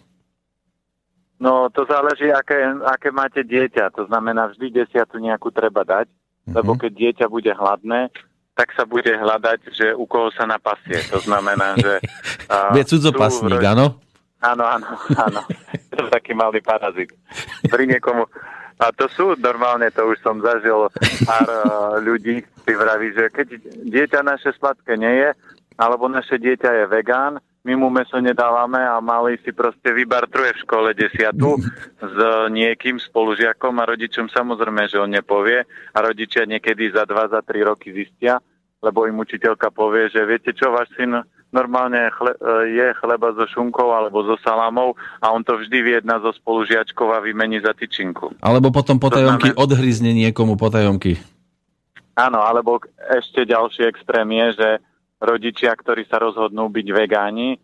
[1.39, 3.95] No, to záleží, aké, aké máte dieťa.
[3.95, 6.53] To znamená, vždy desiatu nejakú treba dať, mm-hmm.
[6.59, 8.11] lebo keď dieťa bude hladné,
[8.59, 10.99] tak sa bude hľadať, že u koho sa napasie.
[11.15, 11.99] To znamená, že...
[12.49, 14.01] Uh, Bude cudzopasník, áno?
[14.41, 15.45] Áno, áno, áno.
[15.93, 17.13] To je taký malý parazit.
[17.69, 18.25] Pri niekomu...
[18.79, 20.87] A to sú normálne, to už som zažil
[21.27, 21.63] pár uh,
[22.07, 23.47] ľudí, si vraví, že keď
[23.91, 25.29] dieťa naše sladké nie je,
[25.75, 30.63] alebo naše dieťa je vegán, my mu meso nedávame a malý si proste vybartruje v
[30.63, 31.59] škole desiatu
[31.99, 32.15] s
[32.47, 37.59] niekým spolužiakom a rodičom samozrejme, že on nepovie a rodičia niekedy za dva, za tri
[37.59, 38.39] roky zistia,
[38.79, 43.45] lebo im učiteľka povie, že viete čo, váš syn normálne chle, e, je chleba so
[43.49, 48.37] šunkou alebo so salámou a on to vždy vyjedná so spolužiačkou a vymení za tyčinku.
[48.41, 49.63] Alebo potom potajomky znamená...
[49.63, 51.17] odhryzne niekomu potajomky.
[52.13, 54.69] Áno, alebo ešte ďalší extrém je, že
[55.23, 57.57] rodičia, ktorí sa rozhodnú byť vegáni,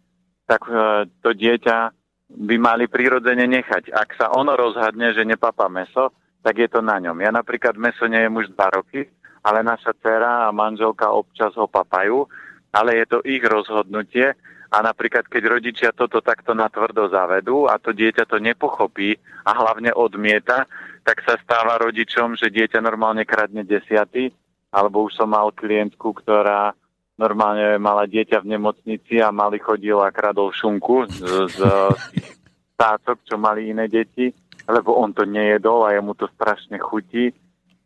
[0.50, 1.78] tak e, to dieťa
[2.26, 3.93] by mali prirodzene nechať.
[3.93, 6.10] Ak sa ono rozhadne, že nepapá meso,
[6.41, 7.21] tak je to na ňom.
[7.21, 9.06] Ja napríklad meso nejem už dva roky,
[9.45, 12.26] ale naša dcera a manželka občas ho papajú
[12.75, 14.35] ale je to ich rozhodnutie
[14.67, 19.15] a napríklad keď rodičia toto takto natvrdo zavedú a to dieťa to nepochopí
[19.47, 20.67] a hlavne odmieta,
[21.07, 24.35] tak sa stáva rodičom, že dieťa normálne kradne desiaty,
[24.75, 26.75] alebo už som mal klientku, ktorá
[27.15, 31.17] normálne mala dieťa v nemocnici a mali chodil a kradol šunku z,
[31.55, 31.59] z
[32.81, 34.27] tácok, čo mali iné deti,
[34.67, 37.31] lebo on to nejedol a jemu to strašne chutí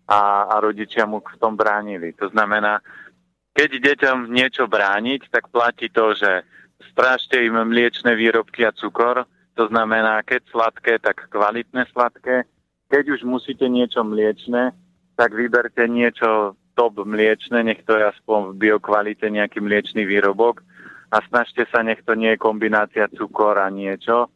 [0.10, 2.18] a, a rodičia mu v tom bránili.
[2.18, 2.82] To znamená,
[3.60, 6.48] keď deťom niečo brániť, tak platí to, že
[6.96, 9.28] strážte im mliečne výrobky a cukor,
[9.60, 12.48] to znamená, keď sladké, tak kvalitné sladké.
[12.88, 14.72] Keď už musíte niečo mliečne,
[15.20, 20.64] tak vyberte niečo top mliečne, nech to je aspoň v biokvalite nejaký mliečný výrobok.
[21.12, 24.32] A snažte sa, nech to nie je kombinácia cukor a niečo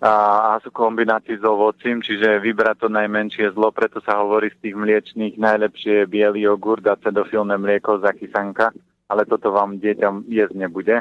[0.00, 0.12] a,
[0.56, 4.76] a sú kombinácii s ovocím, čiže vybrať to najmenšie zlo, preto sa hovorí z tých
[4.78, 8.72] mliečných najlepšie je biely jogurt a cedofilné mlieko za kysanka,
[9.12, 10.96] ale toto vám dieťa jesť nebude.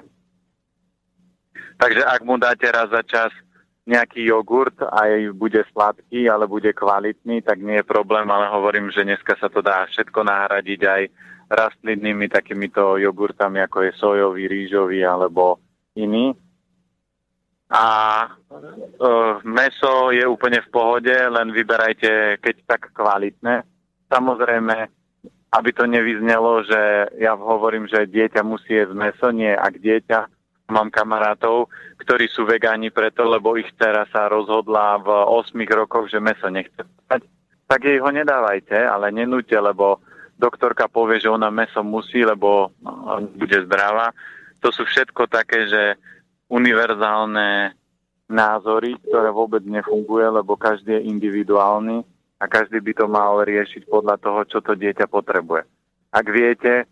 [1.79, 3.31] Takže ak mu dáte raz za čas
[3.87, 9.07] nejaký jogurt aj bude sladký, ale bude kvalitný, tak nie je problém, ale hovorím, že
[9.07, 11.01] dneska sa to dá všetko nahradiť aj
[11.51, 15.57] rastlinnými takýmito jogurtami, ako je sojový, rýžový alebo
[15.97, 16.31] iný.
[17.71, 17.85] A
[18.27, 18.29] e,
[19.47, 23.63] meso je úplne v pohode, len vyberajte, keď tak kvalitné.
[24.11, 24.75] Samozrejme,
[25.55, 30.19] aby to nevyznelo, že ja hovorím, že dieťa musí jesť meso, nie, ak dieťa
[30.71, 31.67] Mám kamarátov,
[31.99, 36.87] ktorí sú vegáni preto, lebo ich dcera sa rozhodla v 8 rokoch, že meso nechce
[37.11, 37.27] mať.
[37.67, 39.99] Tak jej ho nedávajte, ale nenúte, lebo
[40.39, 44.15] doktorka povie, že ona meso musí, lebo no, bude zdravá.
[44.63, 45.99] To sú všetko také, že
[46.51, 47.71] univerzálne
[48.27, 52.03] názory, ktoré vôbec nefunguje, lebo každý je individuálny
[52.39, 55.63] a každý by to mal riešiť podľa toho, čo to dieťa potrebuje.
[56.11, 56.91] Ak viete,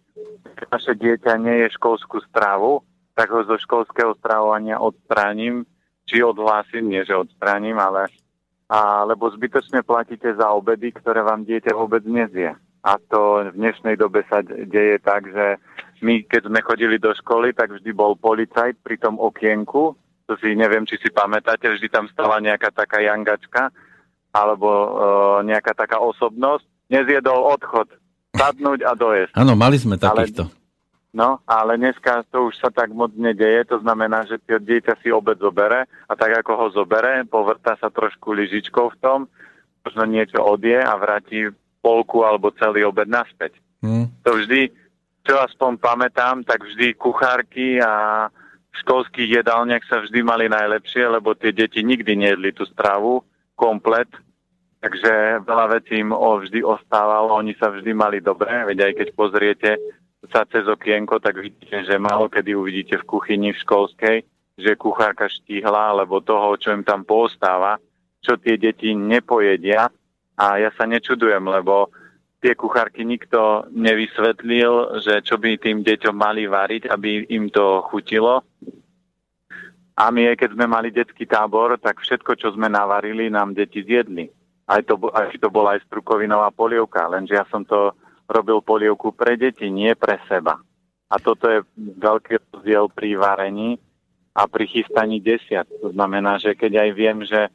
[0.56, 2.84] že naše dieťa nie je školskú strávu,
[3.15, 5.67] tak ho zo školského stravovania odstránim,
[6.08, 8.08] či odhlásim, nie že odstránim, ale
[8.69, 12.54] a, lebo zbytočne platíte za obedy, ktoré vám dieťa vôbec nezie.
[12.86, 15.60] A to v dnešnej dobe sa deje tak, že
[16.01, 19.95] my, keď sme chodili do školy, tak vždy bol policajt pri tom okienku,
[20.29, 23.73] to si neviem, či si pamätáte, vždy tam stala nejaká taká jangačka,
[24.29, 24.89] alebo e,
[25.49, 27.89] nejaká taká osobnosť, nezjedol odchod,
[28.38, 29.33] sadnúť a dojesť.
[29.33, 30.45] Áno, mali sme takýchto.
[30.45, 30.59] Ale
[31.09, 35.09] No, ale dneska to už sa tak moc nedeje, to znamená, že tie dieťa si
[35.09, 39.19] obed zobere a tak ako ho zobere, povrta sa trošku lyžičkou v tom,
[39.81, 41.49] možno niečo odie a vráti
[41.81, 43.57] polku alebo celý obed naspäť.
[43.81, 44.13] Hmm.
[44.21, 44.69] To vždy,
[45.29, 48.25] čo aspoň pamätám, tak vždy kuchárky a
[48.73, 53.21] v školských jedálniach sa vždy mali najlepšie, lebo tie deti nikdy nejedli tú stravu
[53.53, 54.09] komplet,
[54.81, 59.71] takže veľa vecí im vždy ostávalo, oni sa vždy mali dobre, veď aj keď pozriete
[60.33, 64.17] sa cez okienko, tak vidíte, že malo kedy uvidíte v kuchyni v školskej,
[64.57, 67.77] že kuchárka štíhla, alebo toho, čo im tam postáva,
[68.25, 69.93] čo tie deti nepojedia.
[70.39, 71.93] A ja sa nečudujem, lebo
[72.39, 78.43] tie kuchárky nikto nevysvetlil, že čo by tým deťom mali variť, aby im to chutilo.
[79.99, 84.32] A my, keď sme mali detský tábor, tak všetko, čo sme navarili, nám deti zjedli.
[84.71, 87.91] Aj to, aj to bola aj strukovinová polievka, lenže ja som to
[88.32, 90.56] robil polievku pre deti, nie pre seba.
[91.10, 93.75] A toto je veľký rozdiel pri varení
[94.32, 95.67] a pri chystaní desiat.
[95.84, 97.49] To znamená, že keď aj viem, že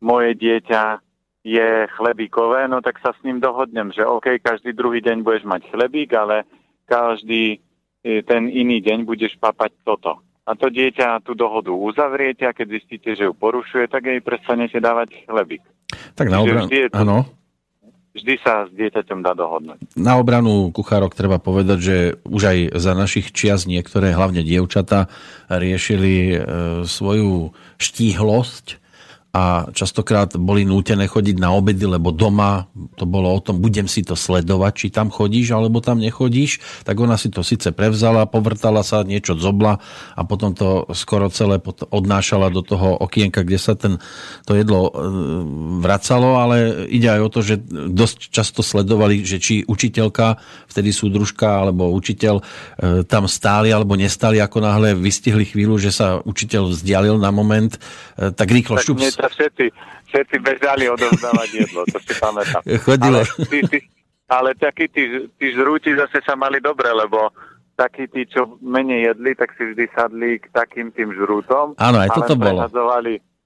[0.00, 1.03] moje dieťa
[1.44, 5.68] je chlebíkové, no tak sa s ním dohodnem, že OK, každý druhý deň budeš mať
[5.68, 6.48] chlebík, ale
[6.88, 7.60] každý
[8.00, 10.24] e, ten iný deň budeš papať toto.
[10.44, 14.80] A to dieťa tú dohodu uzavriete a keď zistíte, že ju porušuje, tak jej prestanete
[14.80, 15.64] dávať chlebík.
[16.16, 17.28] Tak na obranu, áno
[18.14, 19.98] vždy sa s dieťaťom dá dohodnúť.
[19.98, 25.10] Na obranu kuchárok treba povedať, že už aj za našich čias niektoré, hlavne dievčata,
[25.50, 26.36] riešili e,
[26.86, 27.50] svoju
[27.82, 28.83] štíhlosť
[29.34, 34.06] a častokrát boli nútené chodiť na obedy, lebo doma to bolo o tom, budem si
[34.06, 38.86] to sledovať, či tam chodíš alebo tam nechodíš, tak ona si to síce prevzala, povrtala
[38.86, 39.82] sa, niečo zobla
[40.14, 41.58] a potom to skoro celé
[41.90, 43.98] odnášala do toho okienka, kde sa ten,
[44.46, 44.90] to jedlo e,
[45.82, 47.58] vracalo, ale ide aj o to, že
[47.90, 50.38] dosť často sledovali, že či učiteľka,
[50.70, 52.42] vtedy súdružka alebo učiteľ e,
[53.02, 57.74] tam stáli alebo nestáli, ako náhle vystihli chvíľu, že sa učiteľ vzdialil na moment,
[58.14, 59.66] e, tak rýchlo tak šups sa všetci,
[60.12, 62.60] všetci bežali odovzdávať jedlo, to si pamätám.
[62.84, 63.24] Chodilo.
[63.24, 63.78] Ale, tí, tí,
[64.28, 67.32] ale takí tí, tí žrúti zase sa mali dobre, lebo
[67.74, 71.74] takí tí, čo menej jedli, tak si vždy sadli k takým tým žrútom.
[71.80, 72.68] Áno, aj toto bolo.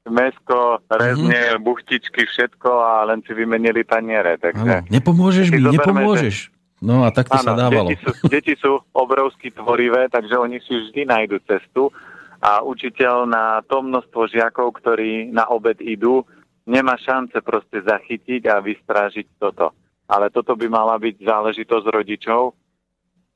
[0.09, 1.65] mesko, rezne, mm-hmm.
[1.65, 4.41] buchtičky, všetko a len si vymenili taniere.
[4.41, 4.85] Takže...
[4.85, 6.37] Áno, nepomôžeš mi, nepomôžeš.
[6.49, 6.57] Že...
[6.79, 7.91] No a tak to sa dávalo.
[7.91, 11.91] Deti sú, deti sú obrovsky tvorivé, takže oni si vždy nájdu cestu
[12.39, 16.23] a učiteľ na to množstvo žiakov, ktorí na obed idú,
[16.67, 19.75] nemá šance proste zachytiť a vystrážiť toto.
[20.09, 22.55] Ale toto by mala byť záležitosť rodičov,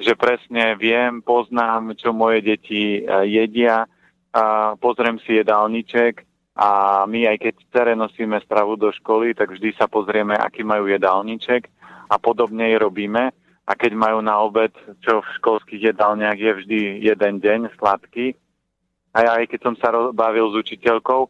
[0.01, 3.85] že presne viem, poznám, čo moje deti e, jedia,
[4.33, 6.25] a pozriem si jedálniček
[6.57, 10.89] a my aj keď cere nosíme stravu do školy, tak vždy sa pozrieme, aký majú
[10.89, 11.69] jedálniček
[12.09, 13.33] a podobne jej robíme.
[13.63, 18.35] A keď majú na obed, čo v školských jedálniach je vždy jeden deň sladký,
[19.13, 21.21] a ja aj keď som sa bavil s učiteľkou,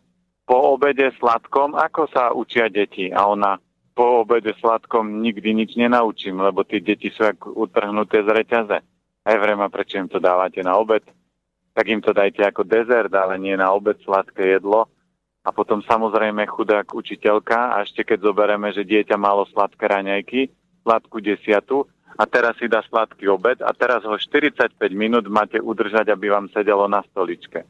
[0.43, 3.11] po obede sladkom, ako sa učia deti?
[3.11, 3.59] A ona,
[3.95, 8.79] po obede sladkom nikdy nič nenaučím, lebo tie deti sú ako utrhnuté z reťaze.
[9.23, 11.07] Aj vrema, prečo im to dávate na obed?
[11.73, 14.91] Tak im to dajte ako dezert, ale nie na obed sladké jedlo.
[15.43, 20.41] A potom samozrejme chudák učiteľka, a ešte keď zoberieme, že dieťa malo sladké raňajky,
[20.87, 21.87] sladkú desiatu,
[22.19, 26.53] a teraz si dá sladký obed a teraz ho 45 minút máte udržať, aby vám
[26.53, 27.65] sedelo na stoličke.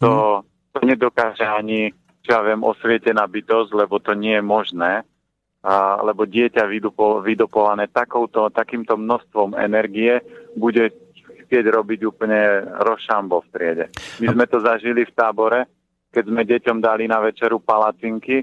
[0.00, 1.92] To, to nedokáže ani,
[2.24, 4.92] čo ja viem, osvietená bytosť, lebo to nie je možné,
[5.64, 10.20] a, lebo dieťa vydupo, vydopované takouto, takýmto množstvom energie
[10.56, 10.92] bude
[11.46, 13.84] chcieť robiť úplne rošambo v triede.
[14.18, 15.70] My sme to zažili v tábore,
[16.10, 18.42] keď sme deťom dali na večeru palacinky,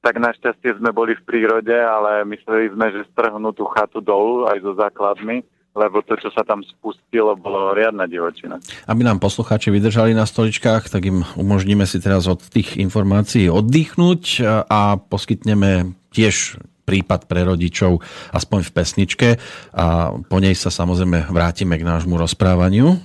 [0.00, 4.58] tak našťastie sme boli v prírode, ale mysleli sme, že strhnú tú chatu dolu aj
[4.64, 5.44] so základmi,
[5.76, 8.58] lebo to, čo sa tam spustilo, bolo riadna divočina.
[8.90, 14.42] Aby nám poslucháči vydržali na stoličkách, tak im umožníme si teraz od tých informácií oddychnúť
[14.66, 16.58] a poskytneme tiež
[16.88, 18.02] prípad pre rodičov
[18.34, 19.28] aspoň v pesničke
[19.70, 22.98] a po nej sa samozrejme vrátime k nášmu rozprávaniu.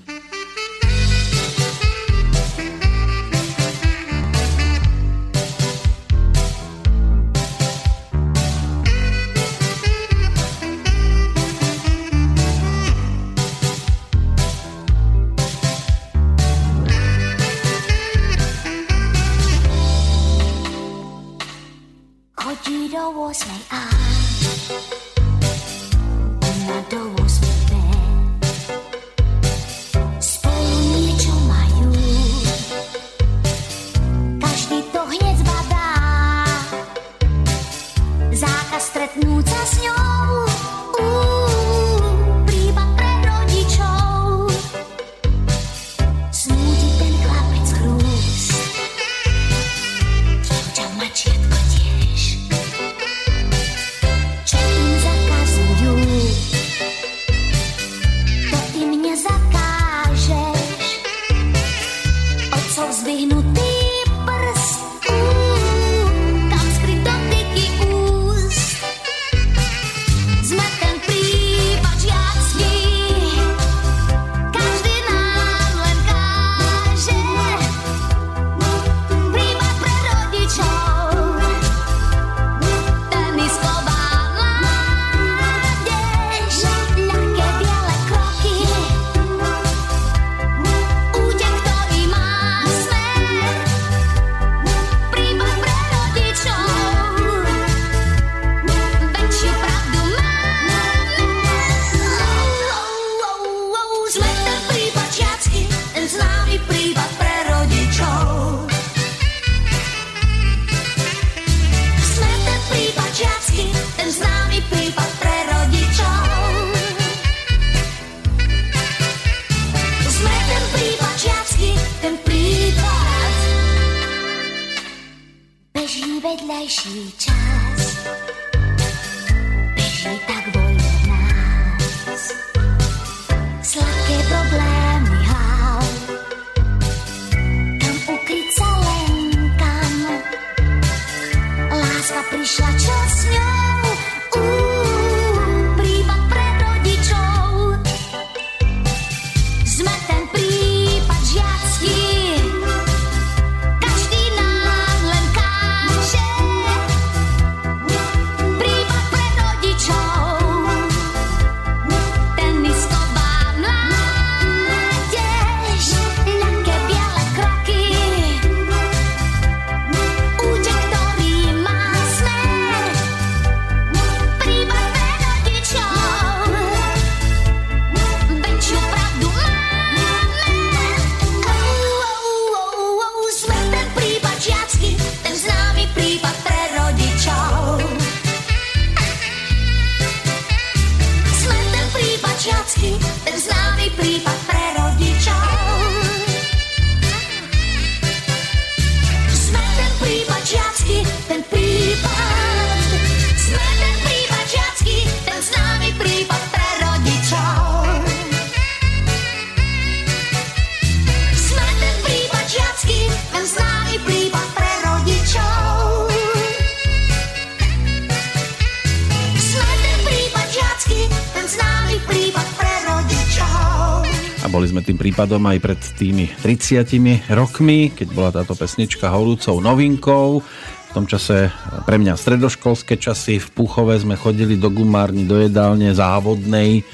[224.56, 230.39] Boli sme tým prípadom aj pred tými 30 rokmi, keď bola táto pesnička horúcou novinkou.
[230.39, 231.51] V tom čase
[231.84, 236.88] pre mňa stredoškolské časy v Púchove sme chodili do gumárny, do jedálne závodnej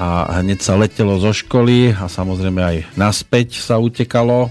[0.00, 4.48] a hneď sa letelo zo školy a samozrejme aj naspäť sa utekalo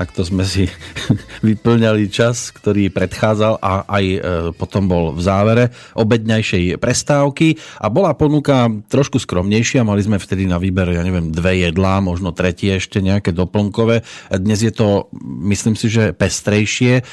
[0.00, 0.64] takto sme si
[1.46, 4.18] vyplňali čas, ktorý predchádzal a aj e,
[4.56, 10.56] potom bol v závere obedňajšej prestávky a bola ponuka trošku skromnejšia, mali sme vtedy na
[10.56, 14.00] výber, ja neviem, dve jedlá, možno tretie ešte nejaké doplnkové.
[14.32, 15.12] Dnes je to,
[15.44, 17.04] myslím si, že pestrejšie,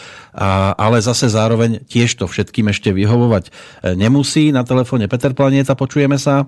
[0.78, 3.52] ale zase zároveň tiež to všetkým ešte vyhovovať e,
[4.00, 4.56] nemusí.
[4.56, 6.48] Na telefóne Peter Planieta, počujeme sa.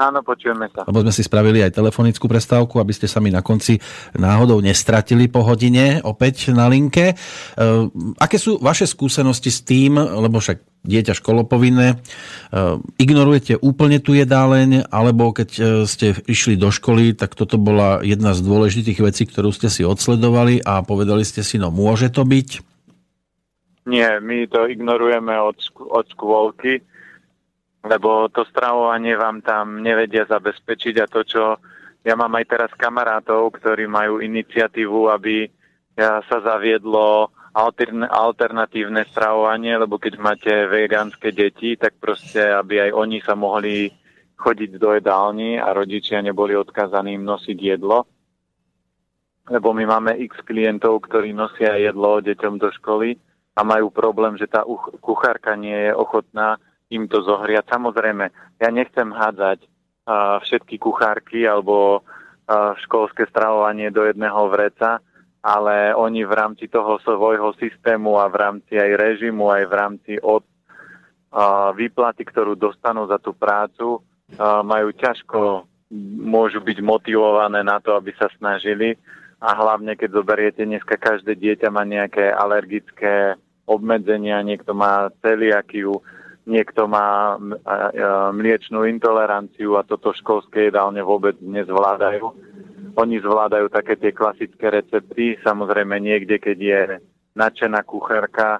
[0.00, 0.88] Áno, počujeme sa.
[0.88, 3.76] Lebo sme si spravili aj telefonickú prestávku, aby ste sa mi na konci
[4.16, 7.12] náhodou nestratili po hodine opäť na linke.
[7.12, 7.14] E,
[8.16, 11.96] aké sú vaše skúsenosti s tým, lebo však dieťa školopovinné, e,
[12.96, 18.32] ignorujete úplne tu jedáleň, alebo keď e, ste išli do školy, tak toto bola jedna
[18.32, 22.48] z dôležitých vecí, ktorú ste si odsledovali a povedali ste si, no môže to byť?
[23.84, 25.60] Nie, my to ignorujeme od,
[25.92, 26.88] od škôlky
[27.80, 31.42] lebo to stravovanie vám tam nevedia zabezpečiť a to, čo
[32.00, 35.48] ja mám aj teraz kamarátov, ktorí majú iniciatívu, aby
[36.00, 37.28] sa zaviedlo
[38.08, 43.92] alternatívne stravovanie, lebo keď máte vegánske deti, tak proste, aby aj oni sa mohli
[44.40, 48.08] chodiť do jedálni a rodičia neboli odkazaní im nosiť jedlo.
[49.50, 53.18] Lebo my máme x klientov, ktorí nosia jedlo deťom do školy
[53.58, 54.64] a majú problém, že tá
[55.04, 56.56] kuchárka nie je ochotná
[56.90, 57.70] im to zohriať.
[57.70, 58.24] Samozrejme,
[58.58, 64.98] ja nechcem hádzať uh, všetky kuchárky alebo uh, školské stravovanie do jedného vreca,
[65.40, 70.12] ale oni v rámci toho svojho systému a v rámci aj režimu, aj v rámci
[70.20, 75.64] od uh, výplaty, ktorú dostanú za tú prácu, uh, majú ťažko,
[76.20, 78.98] môžu byť motivované na to, aby sa snažili.
[79.40, 86.04] A hlavne, keď zoberiete, dneska každé dieťa má nejaké alergické obmedzenia, niekto má celiakiu,
[86.48, 87.36] niekto má
[88.32, 92.24] mliečnú intoleranciu a toto školské jedálne vôbec nezvládajú.
[92.96, 96.80] Oni zvládajú také tie klasické recepty, samozrejme niekde, keď je
[97.38, 98.58] nadšená kuchárka,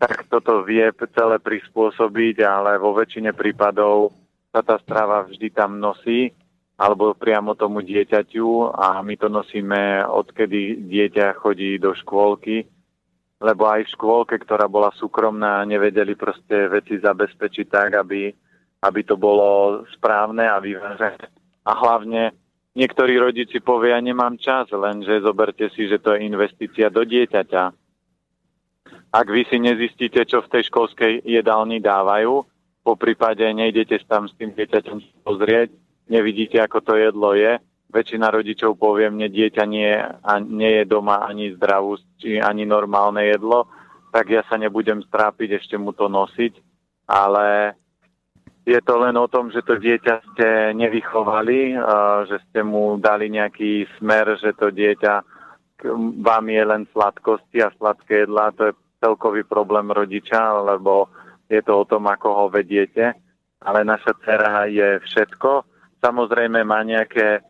[0.00, 4.12] tak toto vie celé prispôsobiť, ale vo väčšine prípadov
[4.50, 6.32] sa tá strava vždy tam nosí,
[6.74, 12.66] alebo priamo tomu dieťaťu a my to nosíme odkedy dieťa chodí do škôlky
[13.42, 18.30] lebo aj v škôlke, ktorá bola súkromná, nevedeli proste veci zabezpečiť tak, aby,
[18.84, 21.30] aby to bolo správne a vyvážené.
[21.64, 22.36] A hlavne
[22.76, 27.64] niektorí rodiči povia, nemám čas, lenže zoberte si, že to je investícia do dieťaťa.
[29.14, 32.42] Ak vy si nezistíte, čo v tej školskej jedálni dávajú,
[32.84, 35.72] po prípade nejdete tam s tým dieťaťom pozrieť,
[36.10, 37.56] nevidíte, ako to jedlo je,
[37.94, 43.22] väčšina rodičov povie, mne dieťa nie, a nie je doma ani zdravú, či ani normálne
[43.30, 43.70] jedlo,
[44.10, 46.58] tak ja sa nebudem strápiť ešte mu to nosiť,
[47.06, 47.78] ale
[48.66, 51.78] je to len o tom, že to dieťa ste nevychovali,
[52.26, 55.14] že ste mu dali nejaký smer, že to dieťa
[56.24, 61.12] vám je len sladkosti a sladké jedlá, to je celkový problém rodiča, lebo
[61.52, 63.12] je to o tom, ako ho vediete.
[63.60, 65.64] Ale naša dcera je všetko.
[66.00, 67.44] Samozrejme má nejaké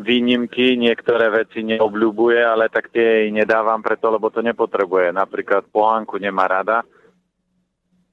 [0.00, 5.12] výnimky, niektoré veci neobľúbuje, ale tak tie jej nedávam preto, lebo to nepotrebuje.
[5.12, 6.82] Napríklad pohánku nemá rada,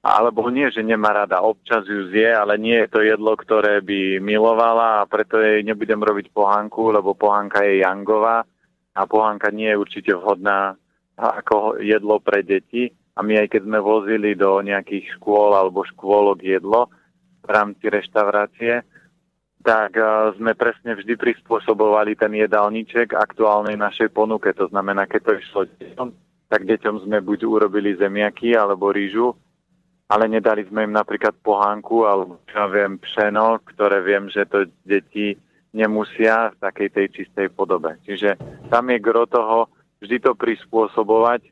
[0.07, 4.23] alebo nie, že nemá rada, občas ju zje, ale nie je to jedlo, ktoré by
[4.23, 8.47] milovala a preto jej nebudem robiť pohánku, lebo pohánka je jangová
[8.95, 10.79] a pohánka nie je určite vhodná
[11.17, 12.88] ako jedlo pre deti.
[13.17, 16.93] A my aj keď sme vozili do nejakých škôl alebo škôlok jedlo
[17.41, 18.85] v rámci reštaurácie,
[19.68, 19.99] tak
[20.39, 24.55] sme presne vždy prispôsobovali ten jedálniček aktuálnej našej ponuke.
[24.55, 26.07] To znamená, keď to išlo deťom,
[26.47, 29.36] tak deťom sme buď urobili zemiaky alebo rýžu,
[30.07, 35.36] ale nedali sme im napríklad pohánku alebo ja viem pšeno, ktoré viem, že to deti
[35.76, 37.99] nemusia v takej tej čistej podobe.
[38.07, 38.39] Čiže
[38.72, 39.68] tam je gro toho
[39.99, 41.43] vždy to prispôsobovať,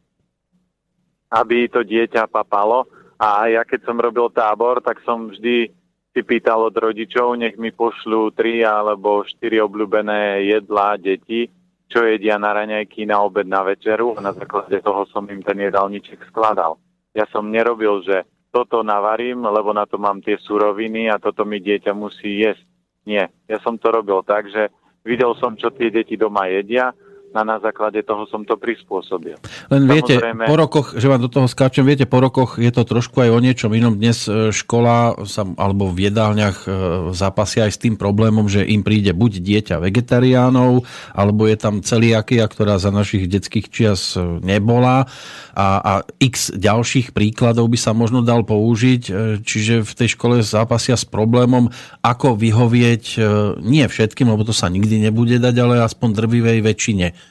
[1.35, 2.87] aby to dieťa papalo.
[3.19, 5.67] A ja keď som robil tábor, tak som vždy
[6.15, 11.51] si pýtal od rodičov, nech mi pošľú tri alebo štyri obľúbené jedlá deti,
[11.91, 15.59] čo jedia na raňajky, na obed, na večeru a na základe toho som im ten
[15.59, 16.79] jedálniček skladal.
[17.11, 21.59] Ja som nerobil, že toto navarím, lebo na to mám tie suroviny a toto mi
[21.59, 22.63] dieťa musí jesť.
[23.03, 24.71] Nie, ja som to robil tak, že
[25.03, 26.95] videl som, čo tie deti doma jedia,
[27.35, 29.35] a na základe toho som to prispôsobil.
[29.67, 30.43] Len viete, Samozrejme...
[30.47, 33.39] po rokoch, že vám do toho skáčem, viete, po rokoch je to trošku aj o
[33.43, 33.99] niečom inom.
[33.99, 36.67] Dnes e, škola sa, alebo v jedálniach e,
[37.11, 42.47] zápasia aj s tým problémom, že im príde buď dieťa vegetariánov, alebo je tam celiakia,
[42.47, 45.11] ktorá za našich detských čias e, nebola
[45.51, 49.03] a, a x ďalších príkladov by sa možno dal použiť,
[49.43, 53.19] čiže v tej škole zápasia s problémom, ako vyhovieť
[53.63, 57.24] nie všetkým, lebo to sa nikdy nebude dať, ale aspoň drvivej väčšine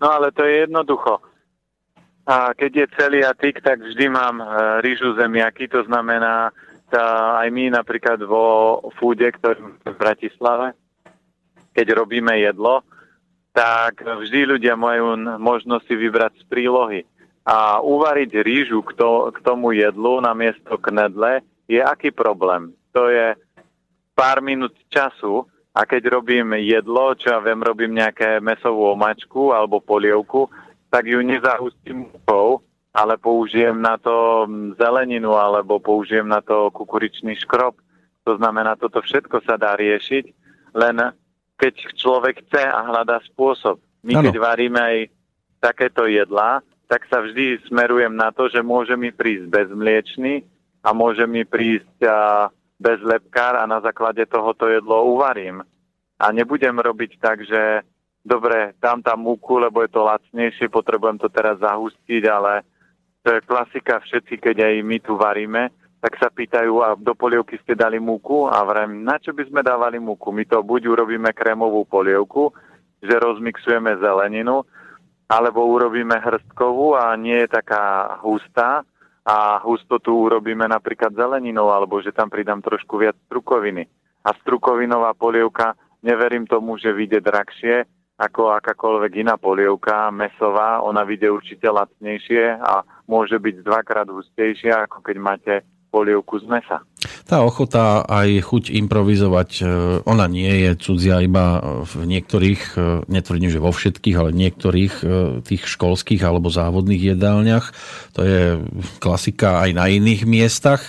[0.00, 1.20] No ale to je jednoducho.
[2.26, 4.46] A keď je celý atik, tak vždy mám e,
[4.82, 6.50] rýžu zemiaky, to znamená
[6.90, 10.74] tá, aj my napríklad vo fúde, ktorý v Bratislave,
[11.70, 12.82] keď robíme jedlo,
[13.54, 17.00] tak vždy ľudia majú možnosť si vybrať z prílohy.
[17.46, 22.74] A uvariť rýžu k, to, k tomu jedlu na miesto knedle je aký problém?
[22.90, 23.38] To je
[24.18, 29.84] pár minút času, a keď robím jedlo, čo ja viem, robím nejaké mesovú omačku alebo
[29.84, 30.48] polievku,
[30.88, 32.64] tak ju nezahustím múkou,
[32.96, 34.48] ale použijem na to
[34.80, 37.76] zeleninu alebo použijem na to kukuričný škrob.
[38.24, 40.24] To znamená, toto všetko sa dá riešiť,
[40.72, 41.12] len
[41.60, 43.76] keď človek chce a hľadá spôsob.
[44.00, 44.32] My ano.
[44.32, 44.98] keď varíme aj
[45.60, 50.40] takéto jedlá, tak sa vždy smerujem na to, že môže mi prísť bezmliečný
[50.80, 52.00] a môže mi prísť
[52.76, 55.64] bez lepkár a na základe tohoto jedlo uvarím.
[56.16, 57.84] A nebudem robiť tak, že
[58.24, 62.64] dobre, dám tam múku, lebo je to lacnejšie, potrebujem to teraz zahustiť, ale
[63.22, 65.62] to je klasika, všetci, keď aj my tu varíme,
[65.98, 68.46] tak sa pýtajú, a do polievky ste dali múku?
[68.46, 70.30] A vrem, na čo by sme dávali múku?
[70.30, 72.54] My to buď urobíme krémovú polievku,
[73.02, 74.62] že rozmixujeme zeleninu,
[75.26, 78.86] alebo urobíme hrstkovú a nie je taká hustá,
[79.26, 83.82] a hustotu urobíme napríklad zeleninou, alebo že tam pridám trošku viac strukoviny.
[84.22, 85.74] A strukovinová polievka,
[86.06, 87.82] neverím tomu, že vyjde drahšie
[88.16, 90.80] ako akákoľvek iná polievka mesová.
[90.80, 95.54] Ona vyjde určite lacnejšie a môže byť dvakrát hustejšia, ako keď máte
[95.88, 96.82] polievku z mesa.
[97.26, 99.62] Tá ochota aj chuť improvizovať, e,
[100.04, 102.78] ona nie je cudzia iba v niektorých, e,
[103.08, 105.04] netvrdím, že vo všetkých, ale niektorých e,
[105.46, 107.66] tých školských alebo závodných jedálniach.
[108.18, 108.40] To je
[108.98, 110.82] klasika aj na iných miestach.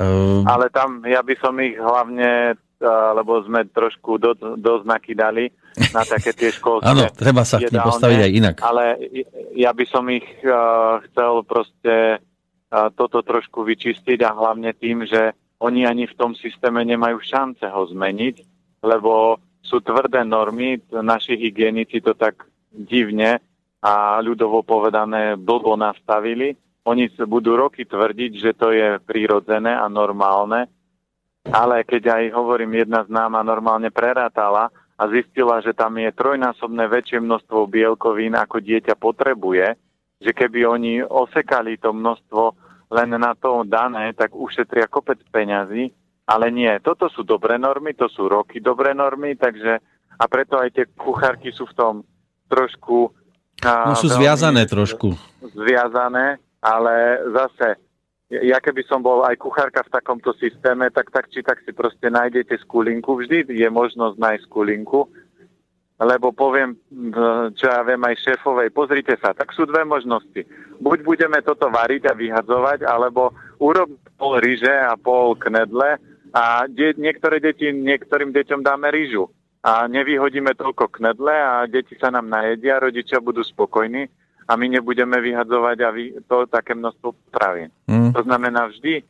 [0.00, 2.56] Ale tam ja by som ich hlavne
[2.88, 5.52] lebo sme trošku do, dosť nakydali
[5.92, 8.56] na také tie školské Áno, treba sa k postaviť aj inak.
[8.64, 8.96] Ale
[9.52, 12.24] ja by som ich uh, chcel proste
[12.70, 17.82] toto trošku vyčistiť a hlavne tým, že oni ani v tom systéme nemajú šance ho
[17.90, 18.36] zmeniť,
[18.80, 23.42] lebo sú tvrdé normy, naši hygienici to tak divne
[23.82, 26.56] a ľudovo povedané blbo nastavili.
[26.88, 30.64] Oni budú roky tvrdiť, že to je prírodzené a normálne,
[31.44, 37.20] ale keď aj hovorím, jedna známa normálne prerátala a zistila, že tam je trojnásobné väčšie
[37.20, 39.76] množstvo bielkovín, ako dieťa potrebuje,
[40.20, 42.42] že keby oni osekali to množstvo
[42.92, 45.88] len na to dané, tak ušetria kopec peňazí,
[46.28, 46.70] ale nie.
[46.84, 49.80] Toto sú dobré normy, to sú roky dobré normy, takže
[50.20, 51.94] a preto aj tie kuchárky sú v tom
[52.52, 53.08] trošku...
[53.64, 55.16] No sú zviazané trošku.
[55.56, 57.80] Zviazané, ale zase
[58.30, 62.06] ja keby som bol aj kuchárka v takomto systéme, tak tak či tak si proste
[62.06, 63.18] nájdete skulinku.
[63.18, 65.10] Vždy je možnosť nájsť skulinku,
[66.00, 66.80] lebo poviem,
[67.60, 70.48] čo ja viem aj šéfovej, pozrite sa, tak sú dve možnosti.
[70.80, 76.00] Buď budeme toto variť a vyhadzovať, alebo urob pol ryže a pol knedle
[76.32, 79.28] a de- niektoré deti, niektorým deťom dáme rýžu
[79.60, 84.08] a nevyhodíme toľko knedle a deti sa nám najedia, rodičia budú spokojní
[84.48, 87.68] a my nebudeme vyhadzovať a vy, to také množstvo potravín.
[87.84, 88.16] Mm.
[88.16, 89.04] To znamená, vždy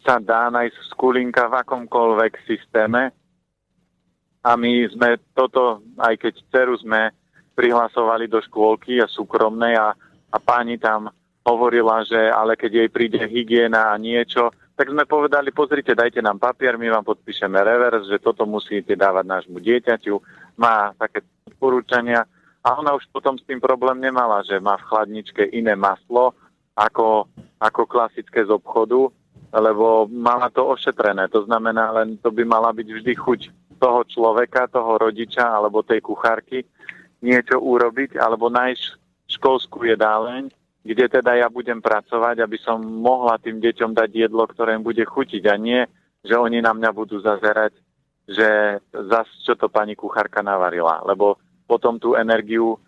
[0.00, 3.12] sa dá nájsť skulinka v akomkoľvek systéme
[4.42, 7.14] a my sme toto, aj keď dceru sme
[7.54, 9.94] prihlasovali do škôlky a súkromnej a,
[10.34, 11.06] a pani tam
[11.46, 16.42] hovorila, že ale keď jej príde hygiena a niečo, tak sme povedali, pozrite, dajte nám
[16.42, 20.14] papier, my vám podpíšeme revers, že toto musíte dávať nášmu dieťaťu,
[20.58, 22.26] má také odporúčania.
[22.62, 26.34] A ona už potom s tým problém nemala, že má v chladničke iné maslo
[26.74, 27.28] ako,
[27.60, 29.10] ako klasické z obchodu,
[29.52, 31.28] lebo mala to ošetrené.
[31.30, 33.40] To znamená, len to by mala byť vždy chuť
[33.82, 36.62] toho človeka, toho rodiča alebo tej kuchárky
[37.18, 38.84] niečo urobiť alebo nájsť
[39.26, 40.54] školskú jedáleň,
[40.86, 45.02] kde teda ja budem pracovať, aby som mohla tým deťom dať jedlo, ktoré im bude
[45.02, 45.82] chutiť a nie,
[46.22, 47.74] že oni na mňa budú zazerať,
[48.26, 51.02] že zas čo to pani kuchárka navarila.
[51.02, 52.78] Lebo potom tú energiu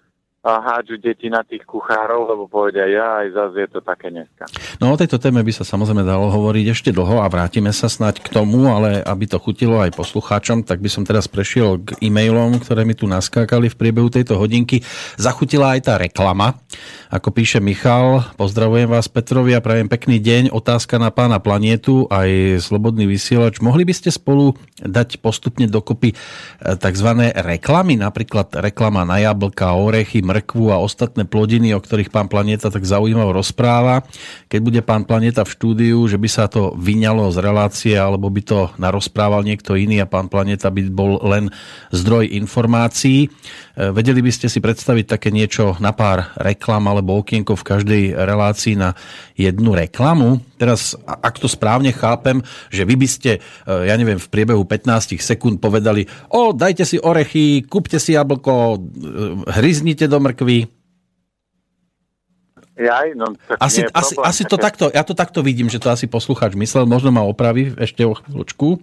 [0.45, 4.45] hádžu deti na tých kuchárov, lebo povedia, ja aj zase je to také dneska.
[4.77, 8.21] No o tejto téme by sa samozrejme dalo hovoriť ešte dlho a vrátime sa snať
[8.21, 12.61] k tomu, ale aby to chutilo aj poslucháčom, tak by som teraz prešiel k e-mailom,
[12.61, 14.85] ktoré mi tu naskákali v priebehu tejto hodinky.
[15.17, 16.61] Zachutila aj tá reklama.
[17.09, 20.51] Ako píše Michal, pozdravujem vás Petrovi a prajem pekný deň.
[20.51, 23.63] Otázka na pána planietu aj Slobodný vysielač.
[23.63, 26.17] Mohli by ste spolu dať postupne dokopy e,
[26.75, 27.09] tzv.
[27.39, 32.83] reklamy, napríklad reklama na jablka, orechy, mrkvu a ostatné plodiny, o ktorých pán Planeta tak
[32.83, 34.03] zaujímavo rozpráva.
[34.51, 38.43] Keď bude pán Planeta v štúdiu, že by sa to vyňalo z relácie alebo by
[38.43, 41.55] to narozprával niekto iný a pán Planeta by bol len
[41.95, 43.31] zdroj informácií.
[43.31, 48.03] E, vedeli by ste si predstaviť také niečo na pár reklam alebo okienko v každej
[48.19, 48.99] relácii na
[49.39, 50.43] jednu reklamu?
[50.55, 52.41] Teraz, ak to správne chápem,
[52.73, 56.97] že vy by ste, e, ja neviem, v priebehu 15 sekúnd povedali o, dajte si
[56.97, 58.79] orechy, kúpte si jablko, e,
[59.61, 60.59] hryznite do mrkvy.
[62.75, 63.31] Jaj, no,
[63.63, 67.15] asi, asi, asi to takto, ja to takto vidím, že to asi poslucháč myslel, možno
[67.15, 68.83] ma opraví ešte o chvíľočku.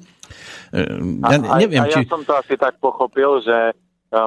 [0.71, 2.07] Ja, neviem, a, a či...
[2.07, 3.75] ja som to asi tak pochopil, že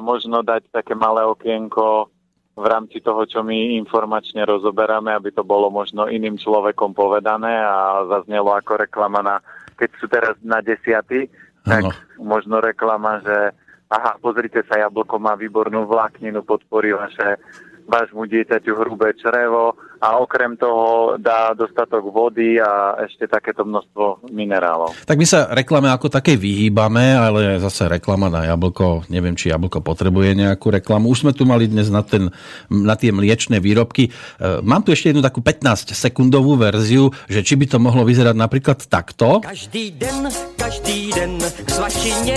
[0.04, 2.12] možno dať také malé okienko
[2.54, 8.04] v rámci toho, čo my informačne rozoberáme, aby to bolo možno iným človekom povedané a
[8.06, 9.36] zaznelo ako reklama na,
[9.74, 11.26] keď sú teraz na desiaty,
[11.66, 11.90] tak ano.
[12.20, 13.56] možno reklama, že
[13.90, 17.36] aha, pozrite sa, jablko má výbornú vlákninu, podporí vaše
[17.84, 24.92] vášmu dieťaťu hrubé črevo a okrem toho dá dostatok vody a ešte takéto množstvo minerálov.
[25.08, 29.80] Tak my sa reklame ako také vyhýbame, ale zase reklama na jablko, neviem, či jablko
[29.80, 31.08] potrebuje nejakú reklamu.
[31.08, 32.28] Už sme tu mali dnes na, ten,
[32.68, 34.08] na tie mliečne výrobky.
[34.08, 38.84] E, mám tu ešte jednu takú 15-sekundovú verziu, že či by to mohlo vyzerať napríklad
[38.84, 39.40] takto.
[39.40, 40.28] Každý den,
[40.60, 42.36] každý den k svačině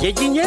[0.00, 0.42] jedine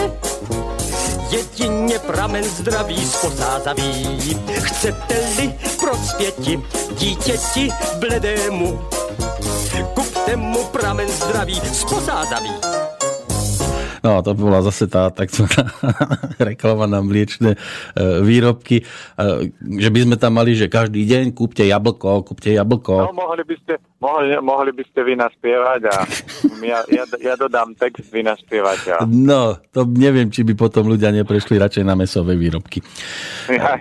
[1.31, 4.19] jedině pramen zdraví sposázaví.
[4.59, 6.61] Chcete-li prospěti
[6.91, 7.69] dítěti
[7.99, 8.81] bledému,
[9.93, 12.51] kupte mu pramen zdraví sposázaví.
[14.01, 15.69] No to bola zase tá takzvaná
[16.49, 17.57] reklama na mliečne e,
[18.25, 18.83] výrobky, e,
[19.77, 23.13] že by sme tam mali, že každý deň kúpte jablko, kúpte jablko.
[23.13, 25.95] No mohli by ste, mohli, mohli by ste vy naspievať a
[26.65, 28.79] ja, ja, ja dodám text, vy naspievať.
[28.89, 28.95] A...
[29.05, 32.81] No, to neviem, či by potom ľudia neprešli radšej na mesové výrobky.
[33.53, 33.77] Ja.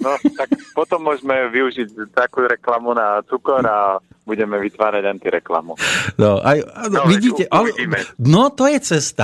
[0.00, 5.76] No, tak potom môžeme využiť takú reklamu na cukor a budeme vytvárať antireklamu.
[6.16, 7.74] No, aj, no, vidíte, ale,
[8.16, 9.19] no to je cesta.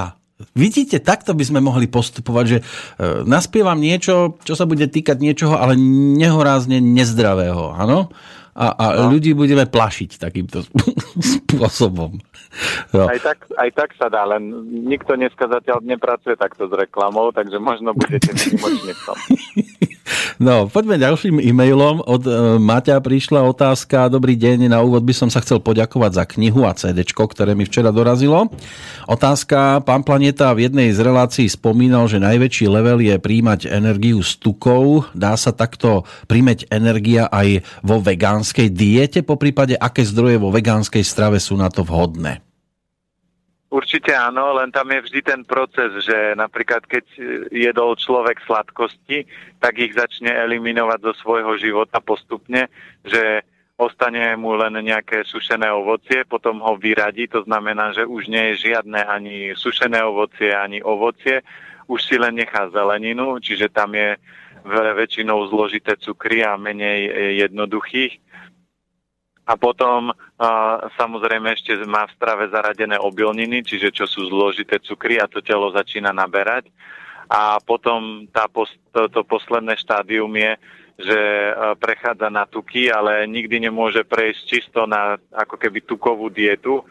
[0.53, 2.65] Vidíte, takto by sme mohli postupovať, že e,
[3.25, 5.81] naspievam niečo, čo sa bude týkať niečoho, ale
[6.21, 8.13] nehorázne nezdravého, áno?
[8.57, 9.13] A, a no.
[9.13, 10.65] ľudí budeme plašiť takýmto
[11.37, 12.21] spôsobom.
[12.93, 13.05] No.
[13.09, 14.49] Aj, tak, aj tak sa dá, len
[14.89, 19.19] nikto dneska zatiaľ nepracuje takto s reklamou, takže možno budete výnimočne v tom.
[20.37, 22.05] No, poďme ďalším e-mailom.
[22.05, 22.33] Od e,
[22.63, 24.07] Maťa prišla otázka.
[24.07, 27.67] Dobrý deň, na úvod by som sa chcel poďakovať za knihu a CD, ktoré mi
[27.67, 28.47] včera dorazilo.
[29.11, 29.83] Otázka.
[29.83, 35.11] Pán Planeta v jednej z relácií spomínal, že najväčší level je príjmať energiu z tukov.
[35.17, 39.21] Dá sa takto príjmeť energia aj vo vegánskej diete?
[39.27, 42.46] Po prípade, aké zdroje vo vegánskej strave sú na to vhodné?
[43.77, 47.05] Určite áno, len tam je vždy ten proces, že napríklad keď
[47.53, 49.29] jedol človek sladkosti,
[49.61, 52.73] tak ich začne eliminovať zo svojho života postupne,
[53.05, 53.45] že
[53.77, 58.73] ostane mu len nejaké sušené ovocie, potom ho vyradí, to znamená, že už nie je
[58.73, 61.45] žiadne ani sušené ovocie, ani ovocie,
[61.85, 64.17] už si len nechá zeleninu, čiže tam je
[64.73, 67.13] väčšinou zložité cukry a menej
[67.45, 68.25] jednoduchých
[69.47, 70.11] a potom
[70.99, 75.71] samozrejme ešte má v strave zaradené obilniny, čiže čo sú zložité cukry a to telo
[75.71, 76.67] začína naberať.
[77.31, 78.51] A potom tá,
[78.91, 80.53] to, to posledné štádium je,
[80.99, 81.21] že
[81.79, 86.83] prechádza na tuky, ale nikdy nemôže prejsť čisto na ako keby tukovú dietu,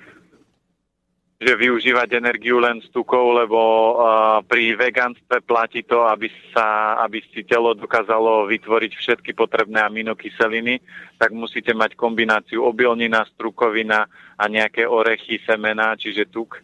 [1.36, 7.20] že využívať energiu len z tukov, lebo uh, pri vegánstve platí to, aby, sa, aby
[7.28, 10.80] si telo dokázalo vytvoriť všetky potrebné aminokyseliny,
[11.20, 14.08] tak musíte mať kombináciu obilnina, strukovina
[14.40, 16.64] a nejaké orechy, semena, čiže tuk.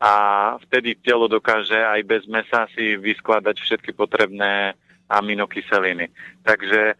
[0.00, 0.12] A
[0.64, 4.76] vtedy telo dokáže aj bez mesa si vyskladať všetky potrebné
[5.12, 6.08] aminokyseliny.
[6.40, 6.96] Takže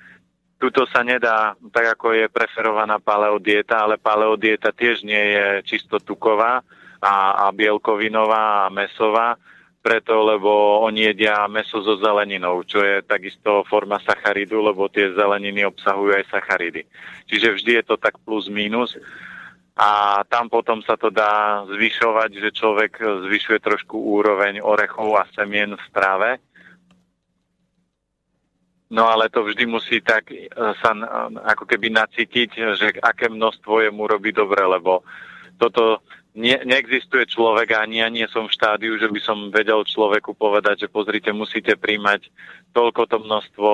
[0.57, 6.64] tuto sa nedá, tak ako je preferovaná paleodieta, ale paleodieta tiež nie je čisto tuková,
[7.07, 9.39] a, a bielkovinová a mesová,
[9.79, 15.63] preto, lebo oni jedia meso so zeleninou, čo je takisto forma sacharidu, lebo tie zeleniny
[15.63, 16.83] obsahujú aj sacharidy.
[17.31, 18.99] Čiže vždy je to tak plus minus
[19.79, 25.71] a tam potom sa to dá zvyšovať, že človek zvyšuje trošku úroveň orechov a semien
[25.71, 26.43] v strave.
[28.91, 30.51] No ale to vždy musí tak e,
[30.83, 30.95] sa
[31.55, 35.03] ako keby nacítiť, že aké množstvo je mu robí dobre, lebo
[35.59, 36.03] toto
[36.37, 40.87] ne, neexistuje človek ani ja nie som v štádiu, že by som vedel človeku povedať,
[40.87, 42.28] že pozrite, musíte príjmať
[42.76, 43.70] toľko to množstvo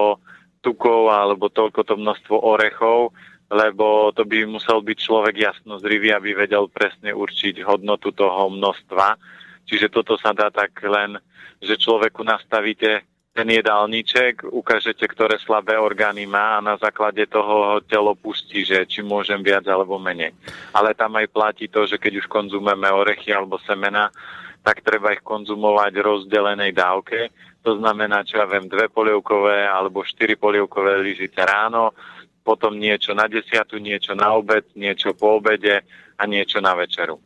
[0.62, 3.10] tukov alebo toľko to množstvo orechov,
[3.50, 9.18] lebo to by musel byť človek jasnozrivý, aby vedel presne určiť hodnotu toho množstva.
[9.66, 11.18] Čiže toto sa dá tak len,
[11.60, 17.76] že človeku nastavíte ten jedálniček, ukážete, ktoré slabé orgány má a na základe toho ho
[17.80, 20.37] telo pustí, že či môžem viac alebo menej.
[20.76, 24.12] Ale tam aj platí to, že keď už konzumujeme orechy alebo semena,
[24.61, 27.33] tak treba ich konzumovať v rozdelenej dávke.
[27.64, 31.97] To znamená, čo ja viem, dve polievkové alebo štyri polievkové lyžice ráno,
[32.45, 35.80] potom niečo na desiatu, niečo na obed, niečo po obede
[36.20, 37.16] a niečo na večeru.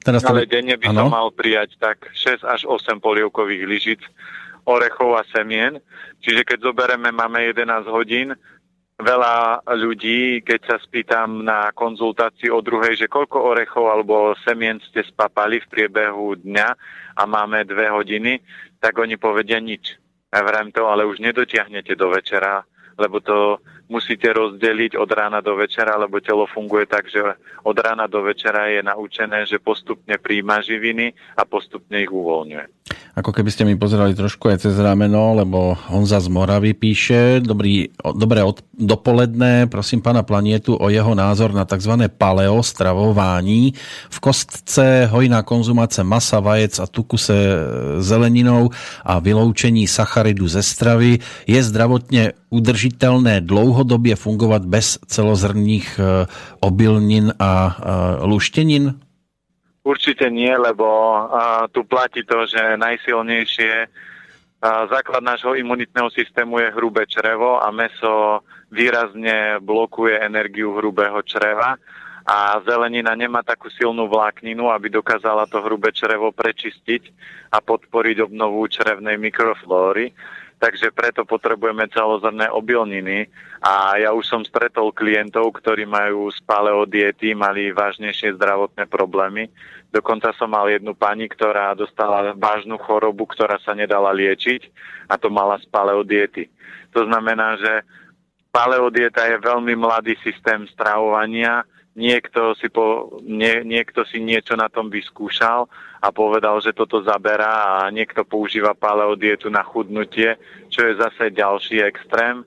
[0.00, 0.32] Teraz to...
[0.32, 1.06] Ale denne by ano?
[1.06, 4.02] som mal prijať tak 6 až 8 polievkových lyžic
[4.64, 5.78] orechov a semien.
[6.22, 8.34] Čiže keď zoberieme, máme 11 hodín,
[9.02, 15.02] veľa ľudí, keď sa spýtam na konzultácii o druhej, že koľko orechov alebo semien ste
[15.02, 16.68] spapali v priebehu dňa
[17.18, 18.38] a máme dve hodiny,
[18.78, 19.98] tak oni povedia nič.
[20.32, 22.64] Ja vrem to, ale už nedotiahnete do večera,
[22.96, 23.60] lebo to
[23.92, 27.20] musíte rozdeliť od rána do večera, lebo telo funguje tak, že
[27.68, 32.64] od rána do večera je naučené, že postupne príjma živiny a postupne ich uvoľňuje.
[33.12, 37.92] Ako keby ste mi pozerali trošku aj cez rameno, lebo Honza z Moravy píše, dobrý,
[38.16, 42.08] dobré od, dopoledné, prosím pána Planietu o jeho názor na tzv.
[42.08, 43.76] paleo stravování.
[44.08, 47.36] V kostce hojná konzumace masa, vajec a tuku se
[48.00, 48.72] zeleninou
[49.04, 56.26] a vyloučení sacharidu ze stravy je zdravotně udržitelné dlouhodobě fungovat bez celozrnných e,
[56.60, 59.11] obilnin a e, luštenin?
[59.82, 66.74] Určite nie, lebo uh, tu platí to, že najsilnejšie uh, základ nášho imunitného systému je
[66.74, 71.74] hrubé črevo a meso výrazne blokuje energiu hrubého čreva
[72.22, 77.02] a zelenina nemá takú silnú vlákninu, aby dokázala to hrubé črevo prečistiť
[77.50, 80.14] a podporiť obnovu črevnej mikroflóry
[80.62, 83.26] takže preto potrebujeme celozrné obilniny
[83.58, 89.50] a ja už som stretol klientov, ktorí majú z paleodiety, mali vážnejšie zdravotné problémy.
[89.90, 94.70] Dokonca som mal jednu pani, ktorá dostala vážnu chorobu, ktorá sa nedala liečiť
[95.10, 96.46] a to mala z paleodiety.
[96.94, 97.82] To znamená, že
[98.54, 104.88] paleodieta je veľmi mladý systém stravovania, niekto si, po, nie, niekto si niečo na tom
[104.88, 105.68] vyskúšal
[106.00, 110.36] a povedal, že toto zaberá a niekto používa paleodietu na chudnutie,
[110.72, 112.44] čo je zase ďalší extrém.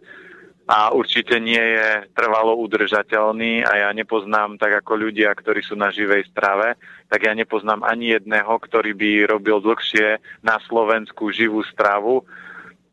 [0.66, 5.94] A určite nie je trvalo udržateľný a ja nepoznám, tak ako ľudia, ktorí sú na
[5.94, 6.74] živej strave,
[7.06, 12.26] tak ja nepoznám ani jedného, ktorý by robil dlhšie na Slovensku živú stravu,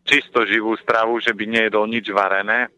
[0.04, 2.68] čisto živú stravu, že by nejedol nič varené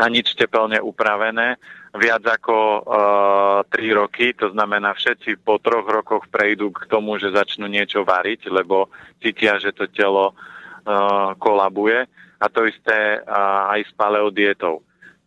[0.00, 1.60] a nič tepelne upravené
[1.92, 7.20] viac ako uh, eh, 3 roky, to znamená všetci po troch rokoch prejdú k tomu,
[7.20, 8.88] že začnú niečo variť, lebo
[9.20, 12.08] cítia, že to telo uh, kolabuje
[12.40, 14.80] a to isté uh, aj s paleodietou.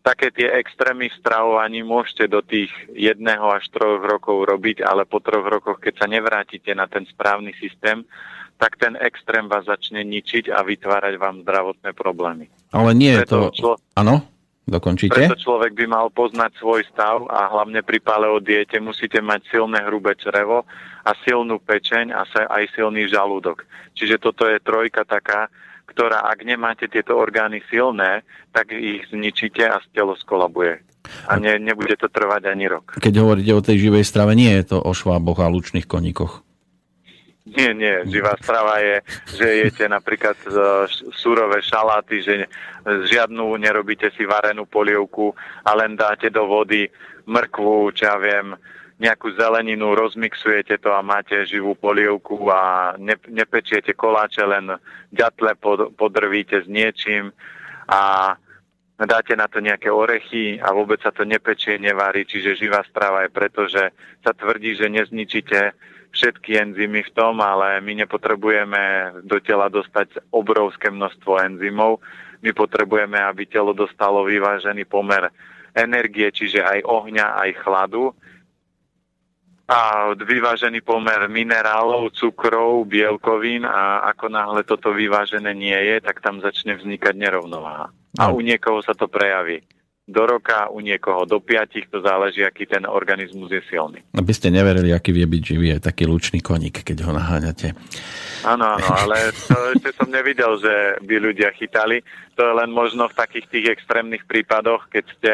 [0.05, 5.17] Také tie extrémy v stravovaní môžete do tých jedného až troch rokov robiť, ale po
[5.17, 8.05] troch rokoch, keď sa nevrátite na ten správny systém,
[8.61, 12.45] tak ten extrém vás začne ničiť a vytvárať vám zdravotné problémy.
[12.69, 13.39] Ale nie je to...
[13.51, 13.73] Člo...
[14.65, 15.13] Dokončíte?
[15.13, 20.17] Preto človek by mal poznať svoj stav a hlavne pri paleodiete musíte mať silné hrubé
[20.17, 20.65] črevo
[21.05, 23.61] a silnú pečeň a aj silný žalúdok.
[23.93, 25.53] Čiže toto je trojka taká,
[25.85, 30.81] ktorá ak nemáte tieto orgány silné, tak ich zničíte a telo skolabuje.
[31.29, 32.97] A ne, nebude to trvať ani rok.
[32.97, 36.41] Keď hovoríte o tej živej strave, nie je to o šváboch a lučných koníkoch.
[37.45, 38.01] Nie, nie.
[38.09, 39.05] Živá strava je,
[39.37, 42.49] že jete napríklad uh, surové šaláty, že
[42.85, 45.29] žiadnu nerobíte si varenú polievku
[45.61, 46.89] a len dáte do vody
[47.29, 48.57] mrkvu, čo ja viem,
[48.97, 54.81] nejakú zeleninu, rozmixujete to a máte živú polievku a ne, nepečiete koláče, len
[55.11, 57.35] ďatle pod, podrvíte s niečím
[57.91, 58.33] a
[58.95, 63.35] dáte na to nejaké orechy a vôbec sa to nepečie, nevarí, čiže živá strava je
[63.35, 63.91] preto, že
[64.23, 65.75] sa tvrdí, že nezničíte
[66.15, 68.83] všetky enzymy v tom, ale my nepotrebujeme
[69.27, 71.99] do tela dostať obrovské množstvo enzymov.
[72.39, 75.27] My potrebujeme, aby telo dostalo vyvážený pomer
[75.75, 78.15] energie, čiže aj ohňa, aj chladu
[79.65, 86.37] a vyvážený pomer minerálov, cukrov, bielkovín a ako náhle toto vyvážené nie je, tak tam
[86.37, 87.89] začne vznikať nerovnováha.
[88.21, 89.65] A u niekoho sa to prejaví
[90.05, 94.05] do roka, u niekoho do piatich, to záleží, aký ten organizmus je silný.
[94.13, 97.73] Aby ste neverili, aký vie byť živý aj taký lučný koník, keď ho naháňate.
[98.45, 102.05] Áno, áno, ale to ešte som nevidel, že by ľudia chytali.
[102.37, 105.31] To je len možno v takých tých extrémnych prípadoch, keď ste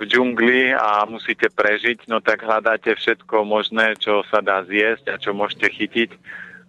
[0.00, 5.20] v džungli a musíte prežiť, no tak hľadáte všetko možné, čo sa dá zjesť a
[5.20, 6.10] čo môžete chytiť,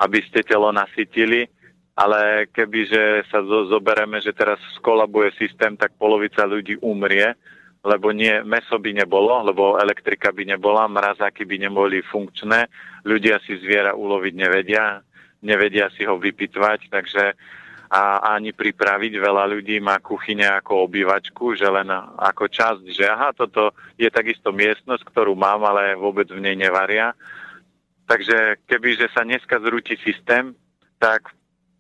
[0.04, 1.48] aby ste telo nasytili
[1.94, 7.38] ale kebyže sa zo, zobereme, že teraz skolabuje systém, tak polovica ľudí umrie,
[7.84, 12.66] lebo nie, meso by nebolo, lebo elektrika by nebola, mrazáky by neboli funkčné,
[13.06, 15.04] ľudia si zviera uloviť nevedia,
[15.44, 17.24] nevedia si ho vypitvať, takže
[17.94, 19.22] a ani pripraviť.
[19.22, 23.70] Veľa ľudí má kuchyne ako obývačku, že len ako časť, že aha, toto
[24.02, 27.14] je takisto miestnosť, ktorú mám, ale vôbec v nej nevaria.
[28.10, 30.58] Takže kebyže sa dneska zrúti systém,
[30.98, 31.30] tak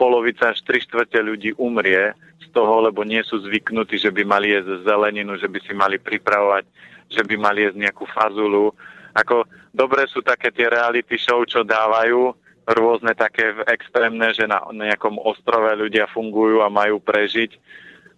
[0.03, 2.11] polovica až tri štvrte ľudí umrie
[2.43, 5.95] z toho, lebo nie sú zvyknutí, že by mali jesť zeleninu, že by si mali
[5.95, 6.67] pripravovať,
[7.07, 8.75] že by mali jesť nejakú fazulu.
[9.15, 12.35] Ako dobre sú také tie reality show, čo dávajú,
[12.67, 17.55] rôzne také extrémne, že na nejakom ostrove ľudia fungujú a majú prežiť,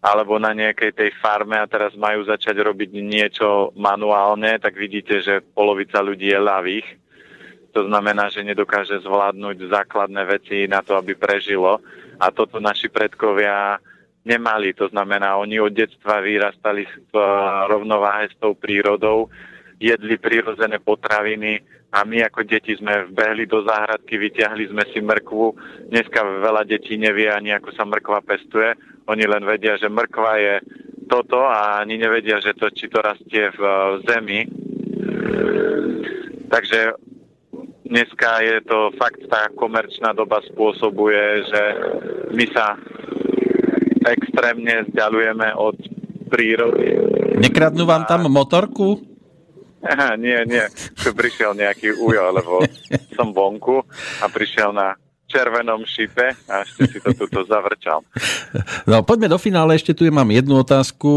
[0.01, 5.45] alebo na nejakej tej farme a teraz majú začať robiť niečo manuálne, tak vidíte, že
[5.53, 7.04] polovica ľudí je ľavých
[7.75, 11.83] to znamená, že nedokáže zvládnuť základné veci na to, aby prežilo.
[12.23, 13.75] A toto naši predkovia
[14.23, 14.71] nemali.
[14.79, 17.13] To znamená, oni od detstva vyrastali v
[17.67, 19.27] rovnováhe s tou prírodou,
[19.75, 21.59] jedli prírodzené potraviny
[21.91, 25.45] a my ako deti sme vbehli do záhradky, vyťahli sme si mrkvu.
[25.91, 28.71] Dneska veľa detí nevie ani, ako sa mrkva pestuje.
[29.11, 30.55] Oni len vedia, že mrkva je
[31.11, 33.61] toto a ani nevedia, že to, či to rastie v
[34.07, 34.47] zemi.
[36.47, 36.95] Takže
[37.85, 41.63] dneska je to fakt, tá komerčná doba spôsobuje, že
[42.33, 42.75] my sa
[44.05, 45.77] extrémne vzdialujeme od
[46.29, 46.97] prírody.
[47.41, 49.01] Nekradnú vám tam motorku?
[49.85, 50.65] Aha, nie, nie.
[50.97, 52.65] Prišiel nejaký ujo, lebo
[53.17, 53.85] som vonku
[54.21, 54.97] a prišiel na
[55.35, 57.99] červenom šipe a ešte si to tuto zavrčal.
[58.85, 61.11] No poďme do finále, ešte tu mám jednu otázku,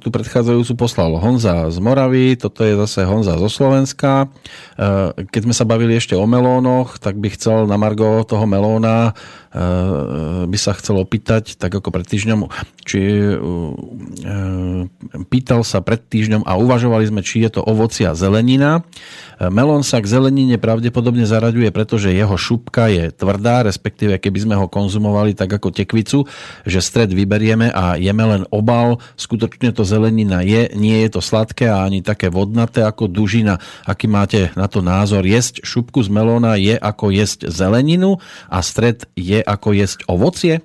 [0.00, 4.30] tu predchádzajúcu poslal Honza z Moravy, toto je zase Honza zo Slovenska.
[4.78, 9.12] E, keď sme sa bavili ešte o melónoch, tak by chcel na Margo toho melóna
[9.52, 12.48] e, by sa chcel opýtať, tak ako pred týždňom,
[12.86, 13.36] či e,
[15.28, 18.86] pýtal sa pred týždňom a uvažovali sme, či je to ovoci a zelenina.
[19.40, 24.70] Melón sa k zelenine pravdepodobne zaraďuje, pretože jeho šupka je tvrdá, respektíve keby sme ho
[24.70, 26.22] konzumovali tak ako tekvicu,
[26.62, 31.66] že stred vyberieme a jeme len obal, skutočne to zelenina je, nie je to sladké
[31.66, 33.58] a ani také vodnaté ako dužina.
[33.82, 35.26] Aký máte na to názor?
[35.26, 40.62] Jesť šupku z melóna je ako jesť zeleninu a stred je ako jesť ovocie?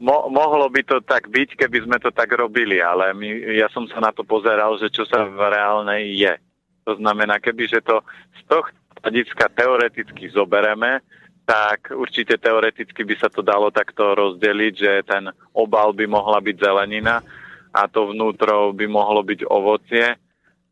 [0.00, 3.28] Mo- mohlo by to tak byť, keby sme to tak robili, ale my,
[3.58, 6.32] ja som sa na to pozeral, že čo sa v reálnej je.
[6.88, 8.00] To znamená, kebyže to
[8.32, 11.00] z tohto hľadiska teoreticky zobereme,
[11.50, 16.56] tak určite teoreticky by sa to dalo takto rozdeliť, že ten obal by mohla byť
[16.62, 17.18] zelenina
[17.74, 20.14] a to vnútro by mohlo byť ovocie,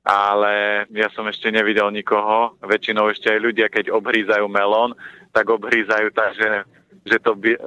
[0.06, 4.94] ale ja som ešte nevidel nikoho, väčšinou ešte aj ľudia, keď obhrízajú melón,
[5.34, 6.62] tak obhrízajú tak, že,
[7.10, 7.60] že to by, e,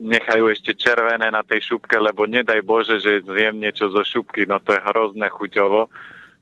[0.00, 4.56] nechajú ešte červené na tej šupke, lebo nedaj Bože, že zjem niečo zo šupky, no
[4.56, 5.92] to je hrozné chuťovo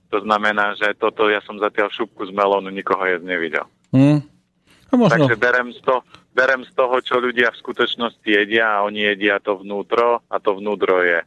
[0.07, 3.66] to znamená, že toto ja som zatiaľ šupku z melónu nikoho jesť nevidel.
[3.90, 4.36] Mm.
[4.97, 5.28] No možno.
[5.28, 6.01] Takže berem z, to,
[6.32, 10.57] berem z toho, čo ľudia v skutočnosti jedia a oni jedia to vnútro a to
[10.57, 11.20] vnútro je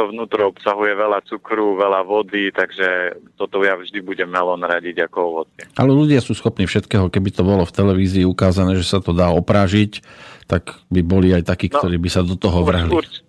[0.00, 5.18] to vnútro obsahuje veľa cukru, veľa vody, takže toto ja vždy budem melón radiť ako
[5.20, 5.68] ovocie.
[5.76, 9.28] Ale ľudia sú schopní všetkého, keby to bolo v televízii ukázané, že sa to dá
[9.28, 10.00] oprážiť,
[10.48, 12.96] tak by boli aj takí, no, ktorí by sa do toho vrhli.
[12.96, 13.20] Urč,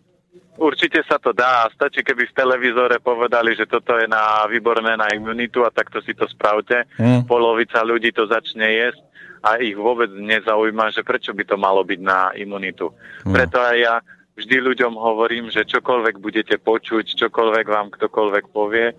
[0.61, 1.65] Určite sa to dá.
[1.73, 6.13] Stačí, keby v televízore povedali, že toto je na výborné na imunitu a takto si
[6.13, 6.85] to spravte.
[7.01, 7.25] Mm.
[7.25, 9.01] Polovica ľudí to začne jesť
[9.41, 12.93] a ich vôbec nezaujíma, že prečo by to malo byť na imunitu.
[13.25, 13.33] Mm.
[13.33, 13.95] Preto aj ja
[14.37, 18.93] vždy ľuďom hovorím, že čokoľvek budete počuť, čokoľvek vám ktokoľvek povie,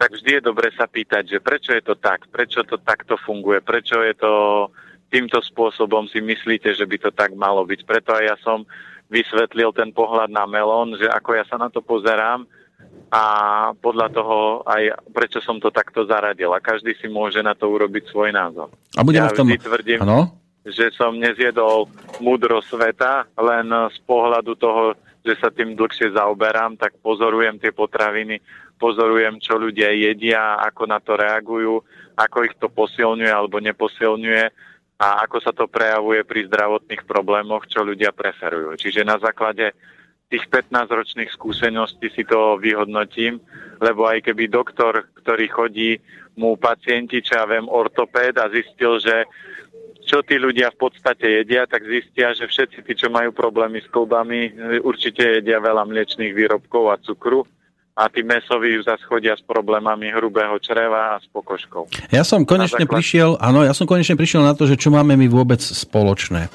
[0.00, 3.60] tak vždy je dobre sa pýtať, že prečo je to tak, prečo to takto funguje,
[3.60, 4.32] prečo je to
[5.10, 7.80] týmto spôsobom si myslíte, že by to tak malo byť.
[7.84, 8.64] Preto aj ja som
[9.10, 12.46] vysvetlil ten pohľad na melón, že ako ja sa na to pozerám
[13.10, 13.24] a
[13.74, 16.54] podľa toho aj prečo som to takto zaradil.
[16.54, 18.70] A každý si môže na to urobiť svoj názor.
[18.94, 19.50] A budeme ja v tom...
[19.50, 20.30] tvrdím, ano?
[20.62, 21.90] že som nezjedol
[22.22, 24.94] múdro sveta, len z pohľadu toho,
[25.26, 28.38] že sa tým dlhšie zaoberám, tak pozorujem tie potraviny,
[28.80, 31.82] pozorujem, čo ľudia jedia, ako na to reagujú,
[32.16, 34.44] ako ich to posilňuje alebo neposilňuje
[35.00, 38.76] a ako sa to prejavuje pri zdravotných problémoch, čo ľudia preferujú.
[38.76, 39.72] Čiže na základe
[40.30, 43.42] tých 15-ročných skúseností si to vyhodnotím,
[43.82, 45.90] lebo aj keby doktor, ktorý chodí
[46.38, 49.26] mu pacienti, čo ja viem, ortopéd a zistil, že
[50.06, 53.90] čo tí ľudia v podstate jedia, tak zistia, že všetci tí, čo majú problémy s
[53.90, 57.46] klbami, určite jedia veľa mliečných výrobkov a cukru
[57.94, 61.90] a tí mesoví už zase chodia s problémami hrubého čreva a s pokožkou.
[62.14, 62.96] Ja som konečne základ...
[62.96, 66.48] prišiel, áno, ja som konečne prišiel na to, že čo máme my vôbec spoločné.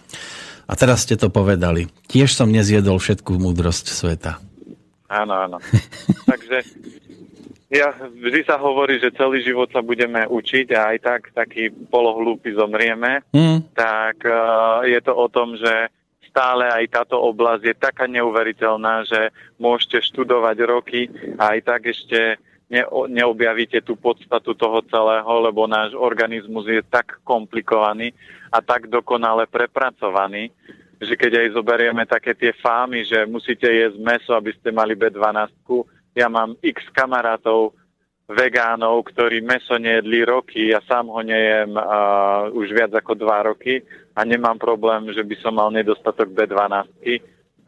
[0.65, 1.85] A teraz ste to povedali.
[2.09, 4.41] Tiež som nezjedol všetku múdrosť sveta.
[5.05, 5.57] Áno, áno.
[6.31, 6.65] Takže
[7.69, 12.53] ja, vždy sa hovorí, že celý život sa budeme učiť a aj tak taký polohlúpy
[12.53, 13.25] zomrieme.
[13.33, 13.67] Mm.
[13.73, 15.89] Tak uh, je to o tom, že
[16.29, 21.07] stále aj táto oblasť je taká neuveriteľná, že môžete študovať roky
[21.39, 22.37] a aj tak ešte
[23.09, 28.09] neobjavíte tú podstatu toho celého, lebo náš organizmus je tak komplikovaný
[28.49, 30.49] a tak dokonale prepracovaný,
[30.97, 35.53] že keď aj zoberieme také tie fámy, že musíte jesť meso, aby ste mali B12,
[36.15, 37.75] ja mám x kamarátov,
[38.25, 43.85] vegánov, ktorí meso nejedli roky, ja sám ho nejem uh, už viac ako dva roky
[44.17, 46.89] a nemám problém, že by som mal nedostatok B12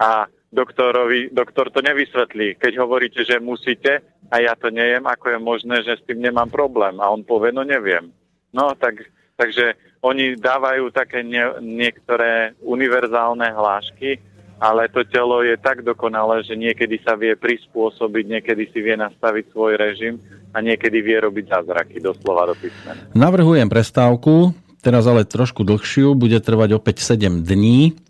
[0.02, 2.56] a doktorovi, doktor to nevysvetlí.
[2.56, 6.48] Keď hovoríte, že musíte a ja to nejem, ako je možné, že s tým nemám
[6.48, 7.00] problém.
[7.00, 8.12] A on povie, no neviem.
[8.56, 14.20] No tak, takže oni dávajú také nie, niektoré univerzálne hlášky,
[14.58, 19.54] ale to telo je tak dokonalé, že niekedy sa vie prispôsobiť, niekedy si vie nastaviť
[19.54, 20.18] svoj režim
[20.56, 23.06] a niekedy vie robiť zázraky, doslova do písmena.
[23.14, 28.07] Navrhujem prestávku, teraz ale trošku dlhšiu, bude trvať opäť 7 dní.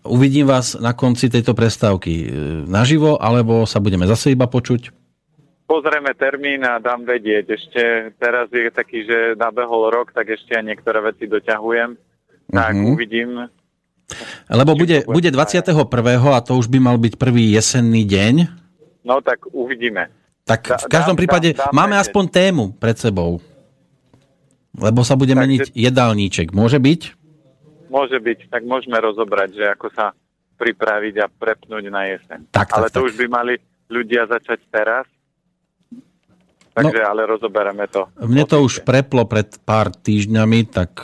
[0.00, 2.26] Uvidím vás na konci tejto prestávky e,
[2.64, 4.88] naživo, alebo sa budeme zase iba počuť?
[5.68, 7.44] Pozrieme termín a dám vedieť.
[7.52, 7.82] Ešte
[8.16, 11.94] teraz je taký, že nabehol rok, tak ešte aj niektoré veci doťahujem.
[12.50, 12.92] Tak uh-huh.
[12.96, 13.46] uvidím.
[14.50, 15.70] Lebo bude, bude 21.
[16.34, 18.34] a to už by mal byť prvý jesenný deň.
[19.06, 20.10] No tak uvidíme.
[20.48, 22.04] Tak v každom dám, prípade dám, dám máme vedieť.
[22.08, 23.38] aspoň tému pred sebou.
[24.74, 26.50] Lebo sa bude tak, meniť jedálníček.
[26.50, 27.19] Môže byť?
[27.90, 30.14] Môže byť, tak môžeme rozobrať, že ako sa
[30.56, 32.46] pripraviť a prepnúť na jeseň.
[32.54, 33.06] Tak, ale tak, to tak.
[33.10, 33.54] už by mali
[33.90, 35.04] ľudia začať teraz.
[36.70, 38.06] Takže no, ale rozobereme to.
[38.22, 41.02] Mne to už preplo pred pár týždňami, tak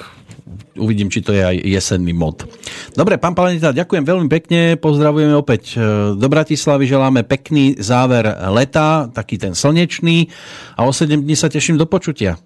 [0.79, 2.47] uvidím, či to je aj jesenný mod.
[2.95, 5.79] Dobre, pán Palenita, ďakujem veľmi pekne, pozdravujeme opäť e,
[6.15, 10.31] do Bratislavy, želáme pekný záver leta, taký ten slnečný
[10.79, 12.39] a o 7 dní sa teším do počutia.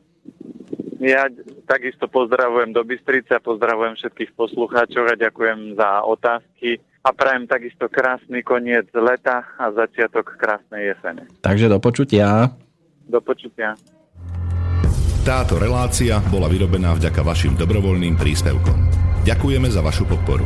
[1.01, 1.33] Ja
[1.65, 7.89] takisto pozdravujem do Bystrice a pozdravujem všetkých poslucháčov a ďakujem za otázky a prajem takisto
[7.89, 11.25] krásny koniec leta a začiatok krásnej jesene.
[11.41, 12.53] Takže do počutia.
[13.09, 13.73] Do počutia.
[15.25, 18.77] Táto relácia bola vyrobená vďaka vašim dobrovoľným príspevkom.
[19.25, 20.45] Ďakujeme za vašu podporu.